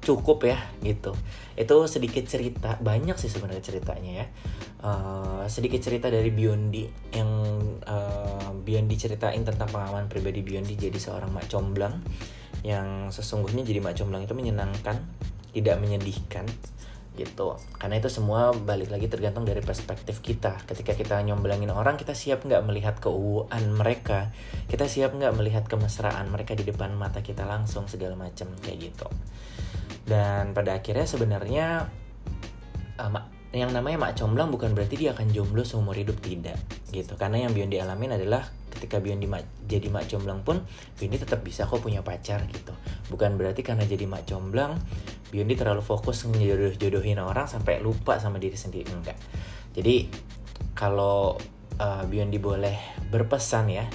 cukup 0.06 0.46
ya 0.46 0.62
gitu. 0.86 1.12
Itu 1.58 1.90
sedikit 1.90 2.24
cerita 2.30 2.78
banyak 2.78 3.18
sih 3.18 3.28
sebenarnya 3.28 3.66
ceritanya 3.66 4.12
ya. 4.24 4.26
Uh, 4.78 5.44
sedikit 5.50 5.82
cerita 5.82 6.08
dari 6.08 6.30
Biondi 6.30 6.86
yang 7.12 7.28
uh, 7.84 8.27
Biondi 8.68 9.00
ceritain 9.00 9.40
tentang 9.48 9.72
pengalaman 9.72 10.12
pribadi 10.12 10.44
Biondi 10.44 10.76
jadi 10.76 11.00
seorang 11.00 11.32
mak 11.32 11.48
comblang 11.48 12.04
yang 12.68 13.08
sesungguhnya 13.08 13.64
jadi 13.64 13.80
mak 13.80 13.96
comblang 13.96 14.28
itu 14.28 14.36
menyenangkan 14.36 15.00
tidak 15.56 15.80
menyedihkan 15.80 16.44
gitu. 17.16 17.58
Karena 17.80 17.98
itu 17.98 18.12
semua 18.12 18.54
balik 18.54 18.94
lagi 18.94 19.10
tergantung 19.10 19.48
dari 19.48 19.64
perspektif 19.64 20.22
kita. 20.22 20.62
Ketika 20.68 20.94
kita 20.94 21.18
nyomblangin 21.26 21.72
orang 21.74 21.98
kita 21.98 22.14
siap 22.14 22.46
nggak 22.46 22.62
melihat 22.68 22.96
keuuan 23.02 23.74
mereka. 23.74 24.30
Kita 24.70 24.86
siap 24.86 25.18
nggak 25.18 25.34
melihat 25.34 25.64
kemesraan 25.66 26.30
mereka 26.30 26.54
di 26.54 26.68
depan 26.68 26.94
mata 26.94 27.26
kita 27.26 27.48
langsung 27.48 27.90
segala 27.90 28.14
macam 28.14 28.52
kayak 28.62 28.94
gitu. 28.94 29.08
Dan 30.06 30.54
pada 30.54 30.78
akhirnya 30.78 31.10
sebenarnya 31.10 31.90
uh, 33.02 33.12
yang 33.56 33.74
namanya 33.74 33.98
mak 33.98 34.14
comblang 34.20 34.54
bukan 34.54 34.78
berarti 34.78 34.96
dia 35.08 35.18
akan 35.18 35.34
jomblo 35.34 35.66
seumur 35.66 35.98
hidup 35.98 36.20
tidak 36.22 36.60
gitu. 36.92 37.20
Karena 37.20 37.44
yang 37.48 37.52
Biondi 37.52 37.80
alamin 37.80 38.16
adalah 38.16 38.48
ketika 38.72 39.02
Biondi 39.02 39.26
mak, 39.26 39.44
jadi 39.66 39.90
mak 39.90 40.06
comblang 40.12 40.46
pun 40.46 40.62
Biondi 41.00 41.18
tetap 41.18 41.42
bisa 41.42 41.66
kok 41.66 41.82
punya 41.82 42.06
pacar 42.06 42.46
gitu. 42.48 42.74
Bukan 43.10 43.36
berarti 43.36 43.66
karena 43.66 43.84
jadi 43.84 44.06
mak 44.06 44.28
comblang 44.30 44.78
Biondi 45.30 45.60
terlalu 45.60 45.84
fokus 45.84 46.24
ngejodoh 46.28 46.74
jodohin 46.80 47.20
orang 47.20 47.50
sampai 47.50 47.84
lupa 47.84 48.20
sama 48.22 48.40
diri 48.40 48.56
sendiri. 48.56 48.88
Enggak. 48.92 49.18
Jadi 49.76 50.08
kalau 50.74 51.38
uh, 51.82 52.04
Biondi 52.06 52.38
boleh 52.38 52.76
berpesan 53.10 53.66
ya 53.72 53.86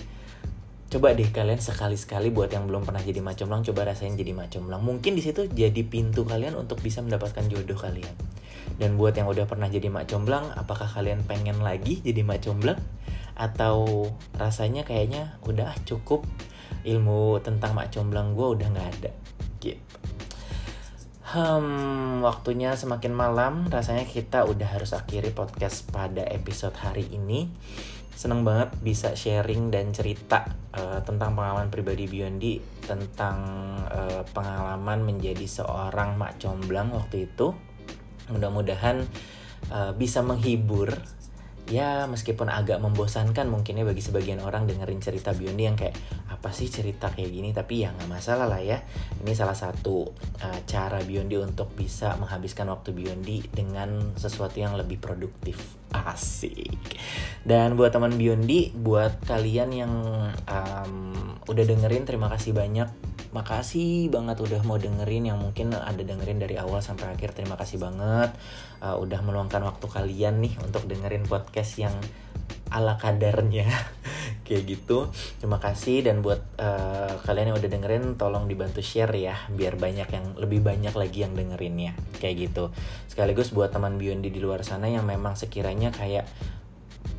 coba 0.92 1.16
deh 1.16 1.24
kalian 1.33 1.57
sekali-sekali 1.57 2.28
buat 2.28 2.52
yang 2.52 2.68
belum 2.68 2.85
pernah 2.85 3.00
jadi 3.00 3.24
macomlang 3.24 3.64
coba 3.64 3.88
rasain 3.88 4.12
jadi 4.12 4.37
macomlang 4.37 4.85
mungkin 4.85 5.16
di 5.16 5.24
situ 5.24 5.48
jadi 5.48 5.88
pintu 5.88 6.28
kalian 6.28 6.52
untuk 6.52 6.85
bisa 6.85 7.00
mendapatkan 7.00 7.48
jodoh 7.48 7.81
kalian 7.81 8.12
dan 8.76 9.00
buat 9.00 9.16
yang 9.16 9.28
udah 9.28 9.44
pernah 9.48 9.68
jadi 9.68 9.88
macomlang 9.88 10.52
apakah 10.54 10.88
kalian 10.88 11.24
pengen 11.24 11.61
lagi 11.61 12.00
jadi 12.00 12.22
macomlang 12.24 12.78
atau 13.32 14.08
rasanya 14.37 14.85
kayaknya 14.85 15.40
udah 15.48 15.72
cukup 15.88 16.22
ilmu 16.85 17.40
tentang 17.40 17.72
macomlang 17.72 18.37
gue 18.37 18.48
udah 18.58 18.68
nggak 18.70 18.88
ada 19.00 19.12
gitu. 19.62 19.98
Hmm, 21.32 22.20
waktunya 22.20 22.76
semakin 22.76 23.16
malam, 23.16 23.64
rasanya 23.72 24.04
kita 24.04 24.44
udah 24.44 24.68
harus 24.68 24.92
akhiri 24.92 25.32
podcast 25.32 25.88
pada 25.88 26.28
episode 26.28 26.76
hari 26.76 27.08
ini. 27.08 27.48
Seneng 28.12 28.44
banget 28.44 28.76
bisa 28.85 29.16
sharing 29.16 29.72
dan 29.72 29.96
cerita 29.96 30.44
uh, 30.76 31.00
tentang 31.00 31.32
pengalaman 31.32 31.72
pribadi 31.72 32.04
Biondi 32.04 32.61
tentang 32.85 33.40
uh, 33.88 34.20
pengalaman 34.37 35.00
menjadi 35.08 35.48
seorang 35.48 36.20
mak 36.20 36.37
comblang 36.37 36.92
waktu 36.92 37.24
itu 37.32 37.56
mudah-mudahan 38.30 39.06
uh, 39.72 39.92
bisa 39.96 40.20
menghibur. 40.20 40.94
Ya 41.70 42.11
meskipun 42.11 42.50
agak 42.50 42.82
membosankan 42.82 43.46
mungkinnya 43.46 43.87
bagi 43.87 44.02
sebagian 44.02 44.42
orang 44.42 44.66
dengerin 44.66 44.98
cerita 44.98 45.30
Biondi 45.30 45.70
yang 45.70 45.78
kayak 45.78 45.94
apa 46.26 46.50
sih 46.50 46.66
cerita 46.66 47.06
kayak 47.14 47.30
gini? 47.30 47.54
Tapi 47.54 47.87
ya 47.87 47.94
nggak 47.94 48.11
masalah 48.11 48.50
lah 48.50 48.58
ya. 48.58 48.82
Ini 49.22 49.30
salah 49.30 49.54
satu 49.54 50.11
uh, 50.42 50.61
cara 50.66 50.98
Biondi 51.06 51.38
untuk 51.38 51.70
bisa 51.78 52.18
menghabiskan 52.18 52.66
waktu 52.66 52.90
Biondi 52.90 53.46
dengan 53.46 54.18
sesuatu 54.18 54.58
yang 54.58 54.74
lebih 54.74 54.98
produktif. 54.98 55.78
Asik. 55.94 56.98
Dan 57.46 57.78
buat 57.78 57.94
teman 57.94 58.18
Biondi 58.18 58.74
buat 58.74 59.22
kalian 59.22 59.70
yang 59.70 59.92
um, 60.35 60.94
udah 61.46 61.64
dengerin 61.64 62.02
terima 62.02 62.26
kasih 62.26 62.58
banyak 62.58 62.90
makasih 63.32 64.12
banget 64.12 64.44
udah 64.44 64.60
mau 64.68 64.76
dengerin 64.76 65.32
yang 65.32 65.40
mungkin 65.40 65.72
ada 65.72 65.98
dengerin 65.98 66.38
dari 66.38 66.60
awal 66.60 66.84
sampai 66.84 67.16
akhir. 67.16 67.32
Terima 67.32 67.56
kasih 67.56 67.80
banget 67.80 68.30
uh, 68.84 69.00
udah 69.00 69.24
meluangkan 69.24 69.64
waktu 69.64 69.88
kalian 69.88 70.44
nih 70.44 70.54
untuk 70.60 70.84
dengerin 70.84 71.24
podcast 71.24 71.80
yang 71.80 71.96
ala 72.68 73.00
kadarnya. 73.00 73.64
Kayak 74.46 74.62
gitu. 74.68 75.08
Terima 75.40 75.56
kasih 75.56 76.04
dan 76.04 76.20
buat 76.20 76.44
uh, 76.60 77.24
kalian 77.24 77.52
yang 77.52 77.58
udah 77.58 77.70
dengerin 77.72 78.04
tolong 78.20 78.44
dibantu 78.44 78.84
share 78.84 79.12
ya 79.16 79.48
biar 79.48 79.80
banyak 79.80 80.08
yang 80.12 80.26
lebih 80.36 80.60
banyak 80.60 80.92
lagi 80.92 81.24
yang 81.24 81.32
dengerinnya. 81.32 81.96
Kayak 82.20 82.52
gitu. 82.52 82.64
Sekaligus 83.08 83.48
buat 83.56 83.72
teman 83.72 83.96
Biondi 83.96 84.28
di 84.28 84.44
luar 84.44 84.60
sana 84.60 84.92
yang 84.92 85.08
memang 85.08 85.40
sekiranya 85.40 85.88
kayak 85.88 86.28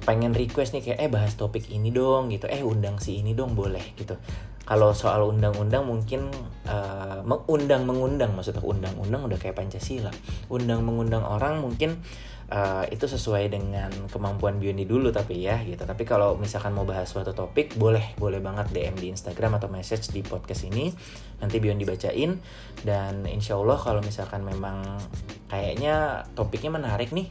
pengen 0.04 0.36
request 0.36 0.76
nih 0.76 0.84
kayak 0.84 1.00
eh 1.00 1.10
bahas 1.10 1.34
topik 1.34 1.74
ini 1.74 1.90
dong 1.90 2.30
gitu. 2.30 2.46
Eh 2.46 2.62
undang 2.62 3.02
si 3.02 3.18
ini 3.18 3.34
dong 3.34 3.58
boleh 3.58 3.98
gitu 3.98 4.14
kalau 4.64 4.96
soal 4.96 5.28
undang-undang 5.28 5.84
mungkin 5.84 6.32
uh, 6.64 7.20
mengundang 7.28 7.84
mengundang 7.84 8.32
maksudnya 8.32 8.64
undang-undang 8.64 9.28
udah 9.28 9.36
kayak 9.36 9.60
pancasila. 9.60 10.12
Undang 10.48 10.88
mengundang 10.88 11.28
orang 11.28 11.60
mungkin 11.60 12.00
uh, 12.48 12.88
itu 12.88 13.04
sesuai 13.04 13.52
dengan 13.52 13.92
kemampuan 14.08 14.64
Biondi 14.64 14.88
dulu 14.88 15.12
tapi 15.12 15.44
ya 15.44 15.60
gitu. 15.68 15.84
Tapi 15.84 16.08
kalau 16.08 16.40
misalkan 16.40 16.72
mau 16.72 16.88
bahas 16.88 17.12
suatu 17.12 17.36
topik 17.36 17.76
boleh 17.76 18.16
boleh 18.16 18.40
banget 18.40 18.72
DM 18.72 18.96
di 18.96 19.08
Instagram 19.12 19.60
atau 19.60 19.68
message 19.68 20.16
di 20.16 20.24
podcast 20.24 20.64
ini. 20.64 20.96
Nanti 21.44 21.60
Biondi 21.60 21.84
bacain. 21.84 22.40
Dan 22.80 23.28
insya 23.28 23.60
Allah 23.60 23.76
kalau 23.76 24.00
misalkan 24.00 24.48
memang 24.48 24.96
kayaknya 25.52 26.24
topiknya 26.40 26.72
menarik 26.72 27.12
nih 27.12 27.28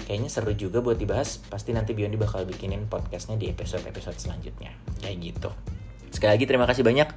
kayaknya 0.00 0.32
seru 0.32 0.56
juga 0.56 0.80
buat 0.80 0.96
dibahas 0.96 1.44
pasti 1.52 1.76
nanti 1.76 1.92
Biondi 1.92 2.16
bakal 2.16 2.48
bikinin 2.48 2.88
podcastnya 2.88 3.36
di 3.36 3.52
episode-episode 3.52 4.16
selanjutnya. 4.16 4.72
Kayak 5.04 5.16
gitu 5.20 5.52
Sekali 6.20 6.36
lagi 6.36 6.44
terima 6.44 6.68
kasih 6.68 6.84
banyak 6.84 7.08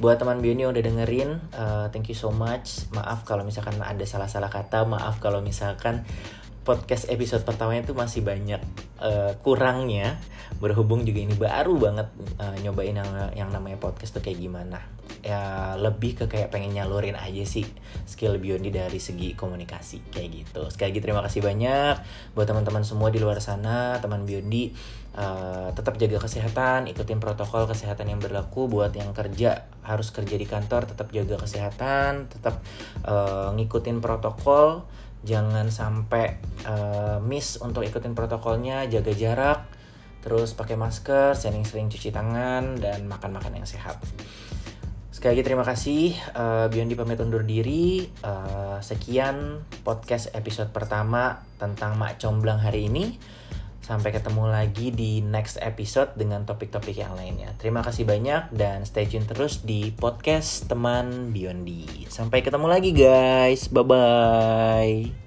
buat 0.00 0.16
teman 0.16 0.40
Bioni 0.40 0.64
yang 0.64 0.72
udah 0.72 0.80
dengerin. 0.80 1.44
Uh, 1.52 1.92
thank 1.92 2.08
you 2.08 2.16
so 2.16 2.32
much. 2.32 2.88
Maaf 2.88 3.28
kalau 3.28 3.44
misalkan 3.44 3.76
ada 3.84 4.00
salah-salah 4.08 4.48
kata. 4.48 4.88
Maaf 4.88 5.20
kalau 5.20 5.44
misalkan 5.44 6.08
podcast 6.64 7.12
episode 7.12 7.44
pertamanya 7.44 7.84
itu 7.84 7.92
masih 7.92 8.24
banyak 8.24 8.64
uh, 8.96 9.36
kurangnya 9.44 10.16
berhubung 10.56 11.04
juga 11.04 11.20
ini 11.20 11.36
baru 11.36 11.76
banget 11.76 12.08
uh, 12.40 12.56
nyobain 12.64 12.96
yang 12.96 13.12
yang 13.36 13.52
namanya 13.52 13.76
podcast 13.76 14.16
tuh 14.16 14.24
kayak 14.24 14.40
gimana 14.40 14.80
ya 15.20 15.74
lebih 15.78 16.14
ke 16.18 16.24
kayak 16.30 16.54
pengen 16.54 16.74
nyalurin 16.74 17.18
aja 17.18 17.44
sih 17.46 17.66
skill 18.06 18.38
Biondi 18.38 18.70
dari 18.70 18.98
segi 18.98 19.34
komunikasi 19.34 20.10
kayak 20.10 20.28
gitu 20.32 20.62
sekali 20.70 20.94
lagi 20.94 21.00
terima 21.02 21.20
kasih 21.22 21.42
banyak 21.42 21.94
buat 22.34 22.46
teman-teman 22.46 22.86
semua 22.86 23.10
di 23.10 23.18
luar 23.18 23.38
sana 23.42 23.98
teman 23.98 24.22
Biondi 24.22 24.70
uh, 25.16 25.72
tetap 25.72 25.96
jaga 25.96 26.20
kesehatan 26.22 26.86
ikutin 26.92 27.18
protokol 27.18 27.66
kesehatan 27.66 28.12
yang 28.12 28.20
berlaku. 28.20 28.68
Buat 28.68 28.94
yang 28.94 29.10
kerja 29.16 29.66
harus 29.82 30.12
kerja 30.12 30.36
di 30.36 30.46
kantor 30.46 30.86
tetap 30.86 31.10
jaga 31.10 31.40
kesehatan 31.40 32.30
tetap 32.30 32.62
uh, 33.08 33.50
ngikutin 33.56 33.98
protokol. 34.04 34.86
Jangan 35.26 35.72
sampai 35.74 36.38
uh, 36.68 37.18
miss 37.18 37.58
untuk 37.58 37.82
ikutin 37.82 38.14
protokolnya. 38.14 38.86
Jaga 38.86 39.10
jarak 39.16 39.60
terus 40.22 40.58
pakai 40.58 40.74
masker 40.74 41.38
sering-sering 41.38 41.86
cuci 41.86 42.10
tangan 42.10 42.78
dan 42.78 43.06
makan-makan 43.06 43.62
yang 43.62 43.66
sehat. 43.66 44.02
Sekali 45.14 45.38
lagi 45.38 45.48
terima 45.48 45.64
kasih 45.64 46.12
uh, 46.36 46.66
Biondi 46.68 46.92
pamit 46.92 47.16
undur 47.22 47.40
diri. 47.40 48.04
Uh, 48.20 48.76
sekian 48.84 49.64
podcast 49.80 50.28
episode 50.36 50.74
pertama 50.76 51.40
tentang 51.56 51.96
mak 51.96 52.20
comblang 52.20 52.60
hari 52.60 52.90
ini 52.90 53.16
Sampai 53.86 54.10
ketemu 54.10 54.50
lagi 54.50 54.90
di 54.90 55.22
next 55.22 55.62
episode 55.62 56.18
dengan 56.18 56.42
topik-topik 56.42 56.98
yang 56.98 57.14
lainnya. 57.14 57.54
Terima 57.54 57.86
kasih 57.86 58.02
banyak 58.02 58.50
dan 58.50 58.82
stay 58.82 59.06
tune 59.06 59.22
terus 59.30 59.62
di 59.62 59.94
podcast 59.94 60.66
teman 60.66 61.30
Biondi. 61.30 62.10
Sampai 62.10 62.42
ketemu 62.42 62.66
lagi 62.66 62.90
guys. 62.90 63.70
Bye 63.70 63.86
bye. 63.86 65.25